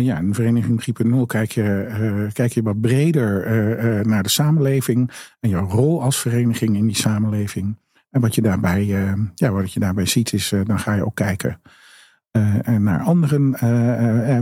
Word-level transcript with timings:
Nou 0.00 0.12
ja, 0.12 0.18
in 0.18 0.34
Vereniging 0.34 1.02
3.0 1.04 1.26
kijk 1.26 1.52
je, 1.52 2.28
kijk 2.32 2.52
je 2.52 2.62
wat 2.62 2.80
breder 2.80 4.06
naar 4.06 4.22
de 4.22 4.28
samenleving 4.28 5.10
en 5.40 5.48
jouw 5.48 5.68
rol 5.68 6.02
als 6.02 6.20
vereniging 6.20 6.76
in 6.76 6.86
die 6.86 6.96
samenleving. 6.96 7.76
En 8.10 8.20
wat 8.20 8.34
je 8.34 8.42
daarbij, 8.42 8.84
ja, 9.34 9.50
wat 9.50 9.72
je 9.72 9.80
daarbij 9.80 10.06
ziet, 10.06 10.32
is 10.32 10.52
dan 10.64 10.78
ga 10.78 10.94
je 10.94 11.04
ook 11.04 11.14
kijken 11.14 11.60
en 12.62 12.82
naar 12.82 13.00
anderen 13.00 13.50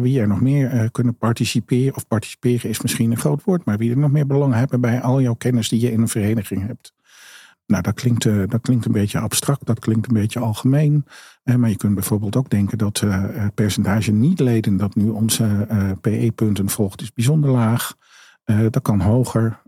wie 0.03 0.21
er 0.21 0.29
nog 0.29 0.41
meer 0.41 0.91
kunnen 0.91 1.17
participeren. 1.17 1.97
Of 1.97 2.07
participeren 2.07 2.71
is 2.71 2.81
misschien 2.83 3.11
een 3.11 3.17
groot 3.17 3.45
woord, 3.45 3.65
maar 3.65 3.79
wie 3.79 3.91
er 3.91 3.99
nog 3.99 4.11
meer 4.11 4.27
belang 4.27 4.55
hebben 4.55 4.81
bij 4.81 5.01
al 5.01 5.21
jouw 5.21 5.35
kennis 5.35 5.69
die 5.69 5.81
je 5.81 5.93
in 5.93 6.01
een 6.01 6.09
vereniging 6.09 6.67
hebt. 6.67 6.93
Nou, 7.69 7.83
dat 7.83 7.95
klinkt, 7.95 8.25
uh, 8.25 8.43
dat 8.49 8.61
klinkt 8.61 8.85
een 8.85 8.93
beetje 8.93 9.19
abstract, 9.19 9.67
dat 9.67 9.79
klinkt 9.79 10.09
een 10.09 10.15
beetje 10.15 10.41
algemeen. 10.41 11.05
Uh, 11.45 11.55
maar 11.55 11.71
je 11.71 11.77
kunt 11.77 11.95
bijvoorbeeld 11.95 12.37
ook 12.37 12.51
denken 12.51 12.79
dat 12.79 13.01
uh, 13.05 13.25
het 13.29 13.55
percentage 13.55 14.13
niet-leden 14.13 14.77
dat 14.77 14.95
nu 14.95 15.09
onze 15.09 15.67
PE-punten 16.01 16.69
volgt, 16.69 17.01
is 17.01 17.13
bijzonder 17.13 17.51
laag. 17.51 17.95
dat 18.45 18.83
kan 18.83 19.01
hoger. 19.01 19.61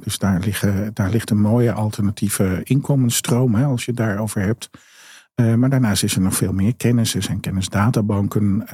dus 0.00 0.18
daar, 0.18 0.40
liggen, 0.40 0.94
daar 0.94 1.10
ligt 1.10 1.30
een 1.30 1.40
mooie 1.40 1.72
alternatieve 1.72 2.60
inkomensstroom, 2.64 3.54
hè, 3.54 3.64
als 3.64 3.84
je 3.84 3.90
het 3.90 4.00
daarover 4.00 4.40
hebt. 4.40 4.70
maar 5.34 5.70
daarnaast 5.70 6.02
is 6.02 6.14
er 6.14 6.20
nog 6.20 6.34
veel 6.34 6.52
meer 6.52 6.76
kennis. 6.76 7.14
Er 7.14 7.22
zijn 7.22 7.40
kennisdatabanken. 7.40 8.68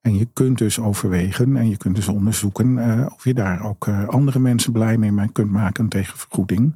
en 0.00 0.16
je 0.16 0.28
kunt 0.32 0.58
dus 0.58 0.80
overwegen 0.80 1.56
en 1.56 1.68
je 1.68 1.76
kunt 1.76 1.96
dus 1.96 2.08
onderzoeken 2.08 2.78
of 3.14 3.24
je 3.24 3.34
daar 3.34 3.62
ook 3.64 3.88
andere 4.06 4.38
mensen 4.38 4.72
blij 4.72 4.98
mee 4.98 5.32
kunt 5.32 5.50
maken 5.50 5.88
tegen 5.88 6.18
vergoeding. 6.18 6.74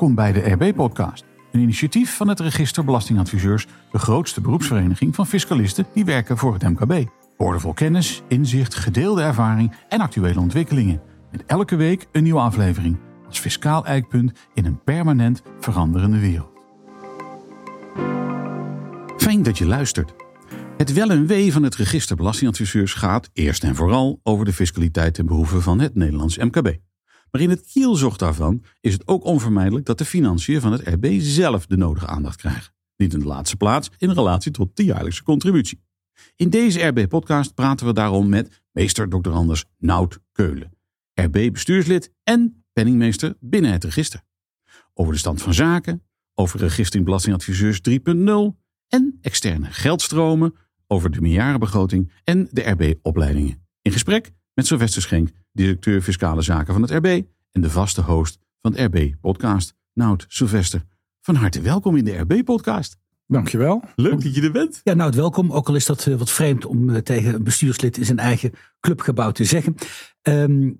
Welkom 0.00 0.18
bij 0.18 0.32
de 0.32 0.50
RB-podcast, 0.50 1.24
een 1.52 1.60
initiatief 1.60 2.16
van 2.16 2.28
het 2.28 2.40
Register 2.40 2.84
Belastingadviseurs, 2.84 3.66
de 3.92 3.98
grootste 3.98 4.40
beroepsvereniging 4.40 5.14
van 5.14 5.26
fiscalisten 5.26 5.86
die 5.94 6.04
werken 6.04 6.38
voor 6.38 6.52
het 6.52 6.62
MKB. 6.62 7.08
Woordenvol 7.36 7.72
kennis, 7.72 8.22
inzicht, 8.28 8.74
gedeelde 8.74 9.22
ervaring 9.22 9.74
en 9.88 10.00
actuele 10.00 10.40
ontwikkelingen. 10.40 11.00
Met 11.30 11.44
elke 11.44 11.76
week 11.76 12.06
een 12.12 12.22
nieuwe 12.22 12.40
aflevering 12.40 12.96
als 13.26 13.38
fiscaal 13.38 13.86
eikpunt 13.86 14.32
in 14.54 14.64
een 14.64 14.82
permanent 14.84 15.42
veranderende 15.58 16.18
wereld. 16.18 16.50
Fijn 19.16 19.42
dat 19.42 19.58
je 19.58 19.66
luistert. 19.66 20.14
Het 20.76 20.92
wel 20.92 21.10
en 21.10 21.26
wee 21.26 21.52
van 21.52 21.62
het 21.62 21.74
Register 21.74 22.16
Belastingadviseurs 22.16 22.94
gaat 22.94 23.30
eerst 23.32 23.64
en 23.64 23.74
vooral 23.74 24.20
over 24.22 24.44
de 24.44 24.52
fiscaliteit 24.52 25.14
ten 25.14 25.26
behoeve 25.26 25.60
van 25.60 25.80
het 25.80 25.94
Nederlands 25.94 26.38
MKB. 26.38 26.76
Maar 27.30 27.40
in 27.40 27.50
het 27.50 27.66
kielzocht 27.72 28.18
daarvan 28.18 28.64
is 28.80 28.92
het 28.92 29.08
ook 29.08 29.24
onvermijdelijk 29.24 29.86
dat 29.86 29.98
de 29.98 30.04
financiën 30.04 30.60
van 30.60 30.72
het 30.72 30.88
RB 30.88 31.06
zelf 31.20 31.66
de 31.66 31.76
nodige 31.76 32.06
aandacht 32.06 32.36
krijgen. 32.36 32.72
Niet 32.96 33.12
in 33.12 33.18
de 33.18 33.26
laatste 33.26 33.56
plaats 33.56 33.90
in 33.98 34.10
relatie 34.10 34.52
tot 34.52 34.76
de 34.76 34.84
jaarlijkse 34.84 35.22
contributie. 35.22 35.82
In 36.36 36.50
deze 36.50 36.86
RB-podcast 36.86 37.54
praten 37.54 37.86
we 37.86 37.92
daarom 37.92 38.28
met 38.28 38.62
meester 38.72 39.08
Dr. 39.08 39.30
Anders 39.30 39.64
Nout 39.78 40.18
Keulen, 40.32 40.72
RB-bestuurslid 41.14 42.12
en 42.22 42.64
penningmeester 42.72 43.36
binnen 43.40 43.72
het 43.72 43.84
register. 43.84 44.22
Over 44.94 45.12
de 45.12 45.18
stand 45.18 45.42
van 45.42 45.54
zaken, 45.54 46.02
over 46.34 46.58
register 46.58 47.02
belastingadviseurs 47.02 47.80
3.0 47.90 47.94
en 48.88 49.18
externe 49.20 49.66
geldstromen, 49.70 50.54
over 50.86 51.10
de 51.10 51.20
meerjarenbegroting 51.20 52.12
en 52.24 52.48
de 52.50 52.70
RB-opleidingen. 52.70 53.66
In 53.82 53.92
gesprek 53.92 54.32
met 54.60 54.68
Sylvester 54.68 55.02
Schenk, 55.02 55.28
directeur 55.52 56.02
fiscale 56.02 56.42
zaken 56.42 56.72
van 56.72 56.82
het 56.82 56.90
RB 56.90 57.22
en 57.52 57.60
de 57.60 57.70
vaste 57.70 58.02
host 58.02 58.38
van 58.62 58.74
het 58.74 58.80
RB-podcast. 58.80 59.74
Nout 59.92 60.24
Sylvester, 60.28 60.84
van 61.20 61.34
harte 61.34 61.60
welkom 61.60 61.96
in 61.96 62.04
de 62.04 62.16
RB-podcast. 62.16 62.96
Dankjewel. 63.26 63.82
Leuk 63.96 64.22
dat 64.22 64.34
je 64.34 64.42
er 64.42 64.52
bent. 64.52 64.80
Ja, 64.84 64.94
nou, 64.94 65.12
welkom. 65.16 65.52
Ook 65.52 65.68
al 65.68 65.74
is 65.74 65.86
dat 65.86 66.06
eh, 66.06 66.14
wat 66.14 66.30
vreemd 66.30 66.64
om 66.64 66.90
eh, 66.90 66.96
tegen 66.96 67.34
een 67.34 67.44
bestuurslid 67.44 67.96
in 67.96 68.04
zijn 68.04 68.18
eigen 68.18 68.52
clubgebouw 68.80 69.30
te 69.30 69.44
zeggen. 69.44 69.74
Um, 70.22 70.78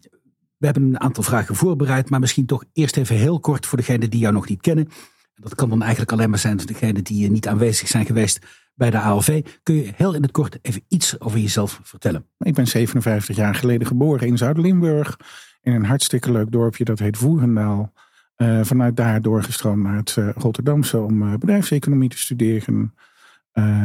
we 0.56 0.66
hebben 0.66 0.82
een 0.82 1.00
aantal 1.00 1.22
vragen 1.22 1.54
voorbereid, 1.54 2.10
maar 2.10 2.20
misschien 2.20 2.46
toch 2.46 2.64
eerst 2.72 2.96
even 2.96 3.16
heel 3.16 3.40
kort 3.40 3.66
voor 3.66 3.78
degenen 3.78 4.10
die 4.10 4.20
jou 4.20 4.34
nog 4.34 4.48
niet 4.48 4.60
kennen. 4.60 4.88
Dat 5.34 5.54
kan 5.54 5.69
dan 5.69 5.82
eigenlijk 5.82 6.12
alleen 6.12 6.30
maar 6.30 6.38
zijn 6.38 6.58
voor 6.58 6.66
degenen 6.66 7.04
die 7.04 7.24
eh, 7.24 7.30
niet 7.30 7.48
aanwezig 7.48 7.88
zijn 7.88 8.06
geweest 8.06 8.46
bij 8.80 8.91
de 8.91 8.98
ALV. 8.98 9.44
Kun 9.62 9.74
je 9.74 9.92
heel 9.96 10.14
in 10.14 10.22
het 10.22 10.30
kort 10.30 10.58
even 10.62 10.82
iets 10.88 11.20
over 11.20 11.38
jezelf 11.38 11.80
vertellen? 11.82 12.26
Ik 12.38 12.54
ben 12.54 12.66
57 12.66 13.36
jaar 13.36 13.54
geleden 13.54 13.86
geboren 13.86 14.26
in 14.26 14.38
Zuid-Limburg. 14.38 15.16
In 15.62 15.72
een 15.72 15.84
hartstikke 15.84 16.32
leuk 16.32 16.52
dorpje 16.52 16.84
dat 16.84 16.98
heet 16.98 17.16
Voerendaal. 17.16 17.92
Uh, 18.36 18.60
vanuit 18.62 18.96
daar 18.96 19.22
doorgestroomd 19.22 19.82
naar 19.82 19.96
het 19.96 20.16
uh, 20.19 20.28
Rotterdamse 20.34 20.98
om 20.98 21.22
uh, 21.22 21.34
bedrijfseconomie 21.34 22.08
te 22.08 22.19
studeren. 22.19 22.94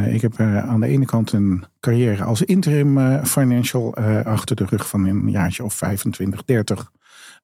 ik 0.08 0.22
heb 0.22 0.40
aan 0.40 0.80
de 0.80 0.88
ene 0.88 1.06
kant 1.06 1.32
een 1.32 1.66
carrière 1.80 2.24
als 2.24 2.42
interim 2.42 3.26
financial 3.26 3.96
achter 4.24 4.56
de 4.56 4.66
rug 4.66 4.88
van 4.88 5.06
een 5.06 5.30
jaartje 5.30 5.64
of 5.64 5.74
25, 5.74 6.44
30. 6.46 6.92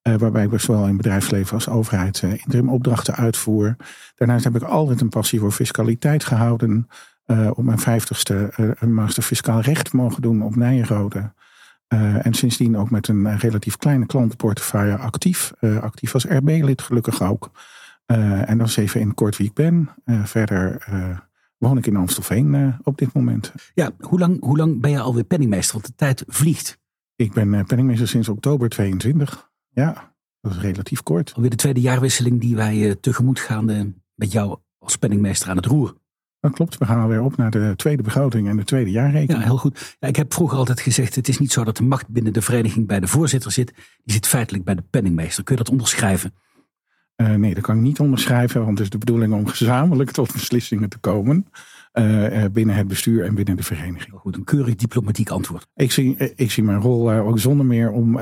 waarbij 0.01 0.45
ik 0.45 0.59
zowel 0.59 0.87
in 0.87 0.97
bedrijfsleven 0.97 1.53
als 1.53 1.69
overheid 1.69 2.21
interim 2.21 2.69
opdrachten 2.69 3.15
uitvoer. 3.15 3.75
Daarnaast 4.15 4.43
heb 4.43 4.55
ik 4.55 4.63
altijd 4.63 5.01
een 5.01 5.09
passie 5.09 5.39
voor 5.39 5.51
fiscaliteit 5.51 6.23
gehouden 6.23 6.87
uh, 7.25 7.49
op 7.53 7.63
mijn 7.63 7.79
vijftigste 7.79 8.53
uh, 8.59 8.71
een 8.79 8.93
master 8.93 9.23
fiscaal 9.23 9.61
recht 9.61 9.93
mogen 9.93 10.21
doen 10.21 10.41
op 10.41 10.55
Nijenrode. 10.55 11.33
Uh, 11.93 12.25
en 12.25 12.33
sindsdien 12.33 12.77
ook 12.77 12.89
met 12.89 13.07
een 13.07 13.37
relatief 13.37 13.77
kleine 13.77 14.05
klantenportefeuille 14.05 14.97
actief. 14.97 15.53
actief 15.81 16.13
als 16.13 16.25
RB-lid 16.25 16.81
gelukkig 16.81 17.21
ook. 17.21 17.51
en 18.05 18.57
dat 18.57 18.67
is 18.67 18.77
even 18.77 19.01
in 19.01 19.13
kort 19.13 19.37
wie 19.37 19.47
ik 19.47 19.53
ben. 19.53 19.89
verder 20.23 20.85
woon 21.57 21.77
ik 21.77 21.87
in 21.87 21.95
Amstelveen 21.95 22.75
op 22.83 22.97
dit 22.97 23.13
moment. 23.13 23.53
Ja, 23.73 23.91
hoe 23.99 24.19
lang, 24.19 24.43
hoe 24.43 24.57
lang 24.57 24.81
ben 24.81 24.91
je 24.91 24.99
alweer 24.99 25.23
penningmeester? 25.23 25.73
Want 25.73 25.85
de 25.85 25.95
tijd 25.95 26.23
vliegt. 26.27 26.79
Ik 27.15 27.33
ben 27.33 27.65
penningmeester 27.65 28.07
sinds 28.07 28.29
oktober 28.29 28.69
22. 28.69 29.49
Ja, 29.69 30.13
dat 30.41 30.51
is 30.51 30.57
relatief 30.57 31.03
kort. 31.03 31.33
Alweer 31.33 31.49
de 31.49 31.55
tweede 31.55 31.81
jaarwisseling 31.81 32.41
die 32.41 32.55
wij 32.55 32.95
tegemoet 33.01 33.39
gaan 33.39 33.95
met 34.15 34.31
jou 34.31 34.59
als 34.77 34.95
penningmeester 34.95 35.49
aan 35.49 35.55
het 35.55 35.65
roer. 35.65 36.00
Dat 36.41 36.53
klopt. 36.53 36.77
We 36.77 36.85
gaan 36.85 37.01
alweer 37.01 37.21
op 37.21 37.37
naar 37.37 37.51
de 37.51 37.73
tweede 37.75 38.03
begroting 38.03 38.47
en 38.47 38.57
de 38.57 38.63
tweede 38.63 38.91
jaarrekening. 38.91 39.39
Ja, 39.39 39.47
heel 39.47 39.57
goed. 39.57 39.95
Ja, 39.99 40.07
ik 40.07 40.15
heb 40.15 40.33
vroeger 40.33 40.57
altijd 40.57 40.79
gezegd: 40.79 41.15
het 41.15 41.27
is 41.27 41.39
niet 41.39 41.51
zo 41.51 41.63
dat 41.63 41.77
de 41.77 41.83
macht 41.83 42.07
binnen 42.07 42.33
de 42.33 42.41
vereniging 42.41 42.87
bij 42.87 42.99
de 42.99 43.07
voorzitter 43.07 43.51
zit. 43.51 43.73
Die 44.03 44.13
zit 44.13 44.27
feitelijk 44.27 44.63
bij 44.63 44.75
de 44.75 44.83
penningmeester. 44.89 45.43
Kun 45.43 45.55
je 45.55 45.63
dat 45.63 45.71
onderschrijven? 45.71 46.33
Uh, 47.17 47.33
nee, 47.33 47.53
dat 47.53 47.63
kan 47.63 47.75
ik 47.75 47.81
niet 47.81 47.99
onderschrijven, 47.99 48.59
want 48.59 48.77
het 48.77 48.79
is 48.79 48.89
de 48.89 48.97
bedoeling 48.97 49.33
om 49.33 49.47
gezamenlijk 49.47 50.11
tot 50.11 50.33
beslissingen 50.33 50.89
te 50.89 50.97
komen. 50.97 51.47
Uh, 51.93 52.45
binnen 52.51 52.75
het 52.75 52.87
bestuur 52.87 53.25
en 53.25 53.35
binnen 53.35 53.55
de 53.55 53.63
vereniging. 53.63 54.15
Goed, 54.15 54.35
een 54.35 54.43
keurig 54.43 54.75
diplomatiek 54.75 55.29
antwoord. 55.29 55.67
Ik 55.75 55.91
zie, 55.91 56.17
ik 56.35 56.51
zie 56.51 56.63
mijn 56.63 56.79
rol 56.79 57.11
ook 57.11 57.39
zonder 57.39 57.65
meer 57.65 57.91
om 57.91 58.19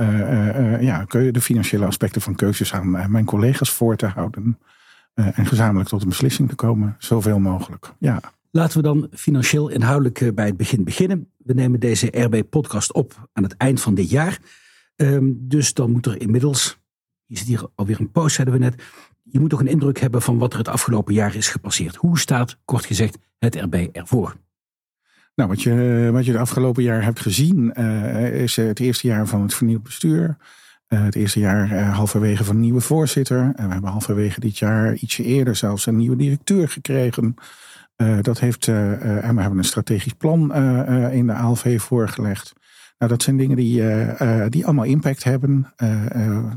ja, 0.81 1.05
de 1.07 1.41
financiële 1.41 1.85
aspecten 1.85 2.21
van 2.21 2.35
keuzes 2.35 2.73
aan 2.73 3.11
mijn 3.11 3.25
collega's 3.25 3.69
voor 3.71 3.95
te 3.95 4.05
houden. 4.05 4.59
Eh, 5.13 5.39
en 5.39 5.45
gezamenlijk 5.45 5.89
tot 5.89 6.01
een 6.01 6.09
beslissing 6.09 6.49
te 6.49 6.55
komen, 6.55 6.95
zoveel 6.97 7.39
mogelijk. 7.39 7.93
Ja. 7.99 8.21
Laten 8.51 8.77
we 8.77 8.83
dan 8.83 9.07
financieel 9.11 9.69
inhoudelijk 9.69 10.21
eh, 10.21 10.33
bij 10.33 10.45
het 10.45 10.57
begin 10.57 10.83
beginnen. 10.83 11.31
We 11.37 11.53
nemen 11.53 11.79
deze 11.79 12.07
RB-podcast 12.11 12.93
op 12.93 13.29
aan 13.33 13.43
het 13.43 13.57
eind 13.57 13.81
van 13.81 13.95
dit 13.95 14.09
jaar. 14.09 14.39
Um, 14.95 15.37
dus 15.39 15.73
dan 15.73 15.91
moet 15.91 16.05
er 16.05 16.21
inmiddels, 16.21 16.79
je 17.25 17.37
zit 17.37 17.47
hier 17.47 17.67
alweer 17.75 17.99
een 17.99 18.11
post, 18.11 18.35
zeiden 18.35 18.55
we 18.55 18.65
net. 18.65 18.83
Je 19.23 19.39
moet 19.39 19.49
toch 19.49 19.59
een 19.59 19.67
indruk 19.67 19.99
hebben 19.99 20.21
van 20.21 20.37
wat 20.37 20.51
er 20.53 20.59
het 20.59 20.67
afgelopen 20.67 21.13
jaar 21.13 21.35
is 21.35 21.47
gepasseerd. 21.47 21.95
Hoe 21.95 22.19
staat, 22.19 22.57
kort 22.65 22.85
gezegd, 22.85 23.17
het 23.39 23.55
RB 23.55 23.73
ervoor? 23.91 24.35
Nou, 25.35 25.49
wat 25.49 25.61
je, 25.61 26.09
wat 26.11 26.25
je 26.25 26.31
het 26.31 26.41
afgelopen 26.41 26.83
jaar 26.83 27.03
hebt 27.03 27.19
gezien, 27.19 27.73
uh, 27.79 28.41
is 28.41 28.55
het 28.55 28.79
eerste 28.79 29.07
jaar 29.07 29.27
van 29.27 29.41
het 29.41 29.53
vernieuwd 29.53 29.83
bestuur. 29.83 30.37
Uh, 30.89 31.03
het 31.03 31.15
eerste 31.15 31.39
jaar 31.39 31.71
uh, 31.71 31.95
halverwege 31.95 32.43
van 32.43 32.55
een 32.55 32.61
nieuwe 32.61 32.81
voorzitter. 32.81 33.51
En 33.55 33.65
we 33.65 33.71
hebben 33.71 33.89
halverwege 33.89 34.39
dit 34.39 34.57
jaar 34.57 34.95
ietsje 34.95 35.23
eerder 35.23 35.55
zelfs 35.55 35.85
een 35.85 35.95
nieuwe 35.95 36.15
directeur 36.15 36.69
gekregen. 36.69 37.35
Uh, 37.97 38.17
dat 38.21 38.39
heeft, 38.39 38.67
en 38.67 39.35
we 39.35 39.41
hebben 39.41 39.57
een 39.57 39.63
strategisch 39.63 40.13
plan 40.13 40.55
in 41.11 41.27
de 41.27 41.33
ALV 41.33 41.81
voorgelegd. 41.81 42.53
Nou, 42.97 43.11
dat 43.11 43.23
zijn 43.23 43.37
dingen 43.37 43.55
die, 43.55 43.83
die 44.49 44.65
allemaal 44.65 44.85
impact 44.85 45.23
hebben. 45.23 45.73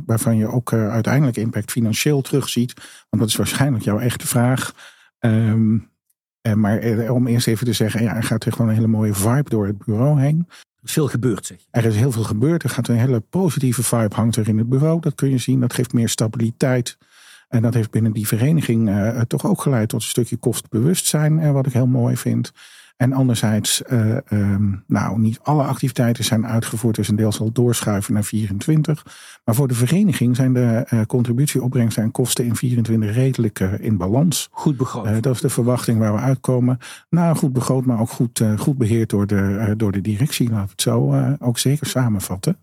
waarvan 0.07 0.37
je 0.37 0.47
ook 0.47 0.73
uiteindelijk 0.73 1.37
impact 1.37 1.71
financieel 1.71 2.21
terugziet. 2.21 2.75
Want 3.11 3.23
dat 3.23 3.29
is 3.29 3.37
waarschijnlijk 3.37 3.85
jouw 3.85 3.99
echte 3.99 4.27
vraag. 4.27 4.75
Um, 5.21 5.91
maar 6.55 7.11
om 7.11 7.27
eerst 7.27 7.47
even 7.47 7.67
te 7.67 7.73
zeggen, 7.73 8.03
ja, 8.03 8.17
er 8.17 8.23
gaat 8.23 8.47
echt 8.47 8.59
wel 8.59 8.69
een 8.69 8.75
hele 8.75 8.87
mooie 8.87 9.15
vibe 9.15 9.51
door 9.51 9.67
het 9.67 9.85
bureau 9.85 10.21
heen 10.21 10.47
veel 10.83 11.09
gebeurd, 11.09 11.47
zeg 11.47 11.59
Er 11.71 11.85
is 11.85 11.97
heel 11.97 12.13
veel 12.13 12.23
gebeurd. 12.23 12.63
Er 12.63 12.71
gaat 12.71 12.89
een 12.89 12.97
hele 12.97 13.21
positieve 13.21 13.83
vibe 13.83 14.15
hangt 14.15 14.37
er 14.37 14.49
in 14.49 14.59
het 14.59 14.69
bureau. 14.69 15.01
Dat 15.01 15.15
kun 15.15 15.31
je 15.31 15.39
zien. 15.39 15.61
Dat 15.61 15.73
geeft 15.73 15.93
meer 15.93 16.09
stabiliteit. 16.09 16.97
En 17.49 17.63
dat 17.63 17.75
heeft 17.75 17.91
binnen 17.91 18.13
die 18.13 18.27
vereniging 18.27 18.89
uh, 18.89 19.21
toch 19.21 19.47
ook 19.47 19.63
geleid 19.63 19.89
tot 19.89 20.03
een 20.03 20.09
stukje 20.09 20.37
kostbewustzijn. 20.37 21.39
Uh, 21.39 21.51
wat 21.51 21.67
ik 21.67 21.73
heel 21.73 21.87
mooi 21.87 22.17
vind. 22.17 22.53
En 23.03 23.13
anderzijds, 23.13 23.83
ehm, 23.83 24.73
nou, 24.87 25.21
niet 25.21 25.39
alle 25.43 25.63
activiteiten 25.63 26.25
zijn 26.25 26.47
uitgevoerd, 26.47 26.97
dus 26.97 27.09
een 27.09 27.17
deel 27.17 27.33
zal 27.33 27.53
doorschuiven 27.53 28.15
naar 28.15 28.25
24. 28.25 29.07
Maar 29.45 29.55
voor 29.55 29.69
de 29.69 29.75
vereniging 29.75 30.37
zijn 30.37 30.53
de 30.53 31.05
contributieopbrengsten 31.07 32.03
en 32.03 32.11
kosten 32.11 32.45
in 32.45 32.57
24 32.57 33.15
redelijk 33.15 33.59
in 33.61 33.97
balans. 33.97 34.49
Goed 34.51 34.77
begroot. 34.77 35.23
dat 35.23 35.35
is 35.35 35.41
de 35.41 35.49
verwachting 35.49 35.99
waar 35.99 36.15
we 36.15 36.21
uitkomen. 36.21 36.79
Nou, 37.11 37.37
goed 37.37 37.53
begroot, 37.53 37.85
maar 37.85 38.01
ook 38.01 38.11
goed, 38.11 38.43
goed 38.59 38.79
beheerd 38.79 39.11
door 39.11 39.27
de, 39.27 39.75
door 39.77 39.93
de 39.93 40.01
directie, 40.01 40.49
laten 40.49 40.65
we 40.65 40.71
het 40.71 40.83
zo 40.83 41.15
ook 41.39 41.59
zeker 41.59 41.87
samenvatten. 41.87 42.57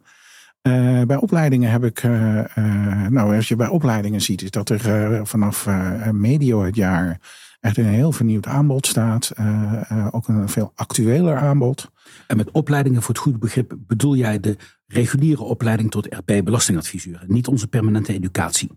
Uh, 0.63 1.01
bij 1.01 1.17
opleidingen 1.17 1.71
heb 1.71 1.83
ik, 1.83 2.03
uh, 2.03 2.35
uh, 2.35 3.07
nou 3.07 3.35
als 3.35 3.47
je 3.47 3.55
bij 3.55 3.67
opleidingen 3.67 4.21
ziet, 4.21 4.41
is 4.41 4.51
dat 4.51 4.69
er 4.69 5.27
vanaf 5.27 5.67
medio 6.11 6.63
het 6.63 6.75
jaar 6.75 7.19
echt 7.59 7.77
een 7.77 7.85
heel 7.85 8.11
vernieuwd 8.11 8.47
aanbod 8.47 8.87
staat. 8.87 9.31
ook 10.11 10.27
een 10.27 10.49
veel 10.49 10.71
actueler 10.75 11.37
aanbod. 11.37 11.91
En 12.27 12.37
met 12.37 12.51
opleidingen 12.51 13.01
voor 13.01 13.13
het 13.13 13.23
goede 13.23 13.37
begrip 13.37 13.75
bedoel 13.77 14.15
jij 14.15 14.39
de 14.39 14.57
reguliere 14.87 15.43
opleiding 15.43 15.91
tot 15.91 16.05
RP 16.05 16.41
belastingadviseur, 16.43 17.23
niet 17.27 17.47
onze 17.47 17.67
permanente 17.67 18.13
educatie? 18.13 18.69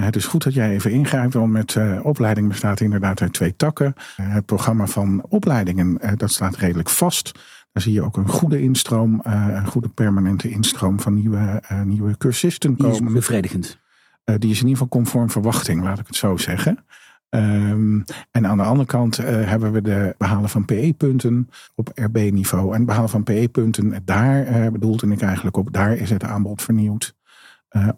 het 0.00 0.16
is 0.16 0.24
goed 0.24 0.42
dat 0.42 0.54
jij 0.54 0.70
even 0.70 0.90
ingrijpt, 0.90 1.34
want 1.34 1.52
met 1.52 1.76
opleiding 2.02 2.48
bestaat 2.48 2.80
inderdaad 2.80 3.20
uit 3.20 3.32
twee 3.32 3.56
takken. 3.56 3.94
het 4.22 4.46
programma 4.46 4.86
van 4.86 5.24
opleidingen, 5.28 6.16
dat 6.16 6.30
staat 6.30 6.56
redelijk 6.56 6.88
vast. 6.88 7.32
Daar 7.72 7.82
zie 7.82 7.92
je 7.92 8.02
ook 8.02 8.16
een 8.16 8.28
goede 8.28 8.60
instroom, 8.60 9.20
een 9.24 9.66
goede 9.66 9.88
permanente 9.88 10.50
instroom 10.50 11.00
van 11.00 11.14
nieuwe, 11.14 11.62
nieuwe 11.84 12.16
cursisten 12.16 12.76
komen. 12.76 12.96
Die 12.96 13.06
is 13.06 13.12
bevredigend. 13.12 13.78
Die 14.24 14.50
is 14.50 14.60
in 14.60 14.66
ieder 14.66 14.70
geval 14.70 14.88
conform 14.88 15.30
verwachting, 15.30 15.82
laat 15.82 15.98
ik 15.98 16.06
het 16.06 16.16
zo 16.16 16.36
zeggen. 16.36 16.84
Um, 17.34 18.04
en 18.30 18.46
aan 18.46 18.56
de 18.56 18.62
andere 18.62 18.86
kant 18.88 19.16
hebben 19.16 19.72
we 19.72 19.82
de 19.82 20.14
behalen 20.18 20.48
van 20.48 20.64
PE-punten 20.64 21.48
op 21.74 21.90
RB-niveau. 21.94 22.74
En 22.74 22.84
behalen 22.84 23.10
van 23.10 23.22
PE-punten, 23.22 24.02
daar 24.04 24.72
bedoelde 24.72 25.06
ik 25.06 25.22
eigenlijk 25.22 25.56
op, 25.56 25.72
daar 25.72 25.96
is 25.96 26.10
het 26.10 26.24
aanbod 26.24 26.62
vernieuwd. 26.62 27.14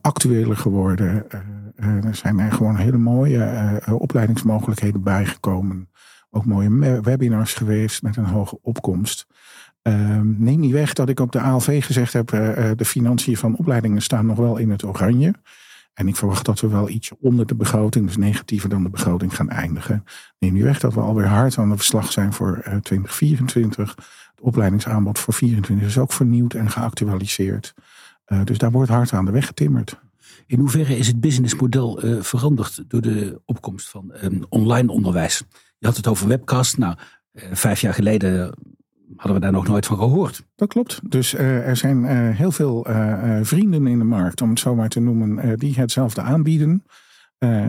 actueler 0.00 0.56
geworden. 0.56 1.26
er 1.76 2.14
zijn 2.14 2.38
er 2.38 2.52
gewoon 2.52 2.76
hele 2.76 2.98
mooie 2.98 3.80
opleidingsmogelijkheden 3.90 5.02
bijgekomen. 5.02 5.88
Ook 6.30 6.44
mooie 6.44 7.00
webinars 7.00 7.54
geweest 7.54 8.02
met 8.02 8.16
een 8.16 8.24
hoge 8.24 8.58
opkomst. 8.62 9.26
Ehm, 9.86 10.34
neem 10.38 10.60
niet 10.60 10.72
weg 10.72 10.92
dat 10.92 11.08
ik 11.08 11.20
op 11.20 11.32
de 11.32 11.40
ALV 11.40 11.84
gezegd 11.84 12.12
heb, 12.12 12.32
uh, 12.32 12.70
de 12.76 12.84
financiën 12.84 13.36
van 13.36 13.56
opleidingen 13.56 14.02
staan 14.02 14.26
nog 14.26 14.36
wel 14.36 14.56
in 14.56 14.70
het 14.70 14.84
oranje. 14.84 15.34
En 15.96 16.08
ik 16.08 16.16
verwacht 16.16 16.44
dat 16.44 16.60
we 16.60 16.68
wel 16.68 16.88
iets 16.88 17.10
onder 17.20 17.46
de 17.46 17.54
begroting, 17.54 18.06
dus 18.06 18.16
negatiever 18.16 18.68
dan 18.68 18.82
de 18.82 18.88
begroting, 18.88 19.36
gaan 19.36 19.48
eindigen. 19.48 20.04
Neem 20.38 20.52
niet 20.52 20.62
weg 20.62 20.80
dat 20.80 20.94
we 20.94 21.00
alweer 21.00 21.26
hard 21.26 21.58
aan 21.58 21.68
de 21.68 21.76
verslag 21.76 22.12
zijn 22.12 22.32
voor 22.32 22.62
2024. 22.82 23.90
Eh, 23.90 24.04
het 24.30 24.40
opleidingsaanbod 24.40 25.18
voor 25.18 25.34
2024 25.34 25.86
is 25.86 25.98
ook 25.98 26.12
vernieuwd 26.12 26.54
en 26.54 26.70
geactualiseerd. 26.70 27.74
Uh, 28.26 28.44
dus 28.44 28.58
daar 28.58 28.70
wordt 28.70 28.90
hard 28.90 29.12
aan 29.12 29.24
de 29.24 29.30
weg 29.30 29.46
getimmerd. 29.46 30.00
In 30.46 30.58
hoeverre 30.58 30.96
is 30.96 31.06
het 31.06 31.20
businessmodel 31.20 32.04
uh, 32.04 32.22
veranderd 32.22 32.84
door 32.88 33.00
de 33.00 33.40
opkomst 33.44 33.88
van 33.88 34.12
online 34.48 34.92
onderwijs? 34.92 35.42
Je 35.78 35.86
had 35.86 35.96
het 35.96 36.06
over 36.06 36.28
webcast. 36.28 36.78
Nou, 36.78 36.96
vijf 37.32 37.80
jaar 37.80 37.94
geleden 37.94 38.54
hadden 39.16 39.34
we 39.34 39.40
daar 39.42 39.52
nog 39.52 39.68
nooit 39.68 39.86
van 39.86 39.96
gehoord. 39.96 40.44
Dat 40.54 40.68
klopt. 40.68 41.00
Dus 41.10 41.34
uh, 41.34 41.68
er 41.68 41.76
zijn 41.76 42.02
uh, 42.02 42.36
heel 42.36 42.50
veel 42.50 42.90
uh, 42.90 43.38
vrienden 43.42 43.86
in 43.86 43.98
de 43.98 44.04
markt, 44.04 44.40
om 44.40 44.50
het 44.50 44.58
zo 44.58 44.74
maar 44.74 44.88
te 44.88 45.00
noemen, 45.00 45.58
die 45.58 45.74
hetzelfde 45.74 46.20
aanbieden. 46.20 46.84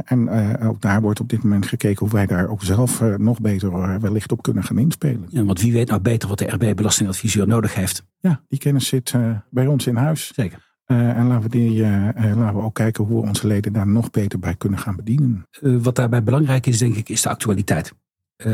en 0.04 0.30
ook 0.60 0.82
daar 0.82 1.02
wordt 1.02 1.20
op 1.20 1.30
dit 1.30 1.44
moment 1.44 1.66
gekeken 1.66 2.00
hoe 2.00 2.16
wij 2.16 2.26
daar 2.26 2.50
ook 2.50 2.64
zelf 2.64 3.02
nog 3.18 3.42
beter 3.42 4.00
wellicht 4.00 4.32
op 4.32 4.42
kunnen 4.42 4.64
gaan 4.64 4.78
inspelen. 4.78 5.26
Ja, 5.30 5.44
want 5.44 5.62
wie 5.62 5.74
weet 5.74 5.90
nou 5.90 6.02
beter 6.02 6.30
wat 6.30 6.40
de 6.40 6.46
RB-belastingadviseur 6.46 7.48
nodig 7.48 7.76
heeft? 7.76 8.04
Ja, 8.20 8.42
die 8.48 8.60
kennis 8.60 8.88
zit 8.88 9.14
bij 9.50 9.68
ons 9.68 9.88
in 9.88 9.96
huis. 9.96 10.32
Zeker. 10.36 10.76
en 10.86 11.28
laten 11.28 11.42
we, 11.42 11.50
die, 11.50 11.82
laten 12.16 12.56
we 12.56 12.62
ook 12.62 12.74
kijken 12.74 13.04
hoe 13.04 13.22
we 13.22 13.28
onze 13.28 13.48
leden 13.48 13.74
daar 13.74 13.88
nog 13.88 14.10
beter 14.10 14.40
bij 14.40 14.56
kunnen 14.56 14.80
gaan 14.80 14.96
bedienen. 14.96 15.48
wat 15.60 15.96
daarbij 15.96 16.24
belangrijk 16.24 16.66
is, 16.66 16.78
denk 16.78 16.96
ik, 16.96 17.10
is 17.10 17.22
de 17.22 17.30
actualiteit. 17.30 17.94